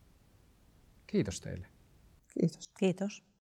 Kiitos 1.12 1.40
teille. 1.40 1.66
Kiitos. 2.34 2.68
Kiitos. 2.78 3.22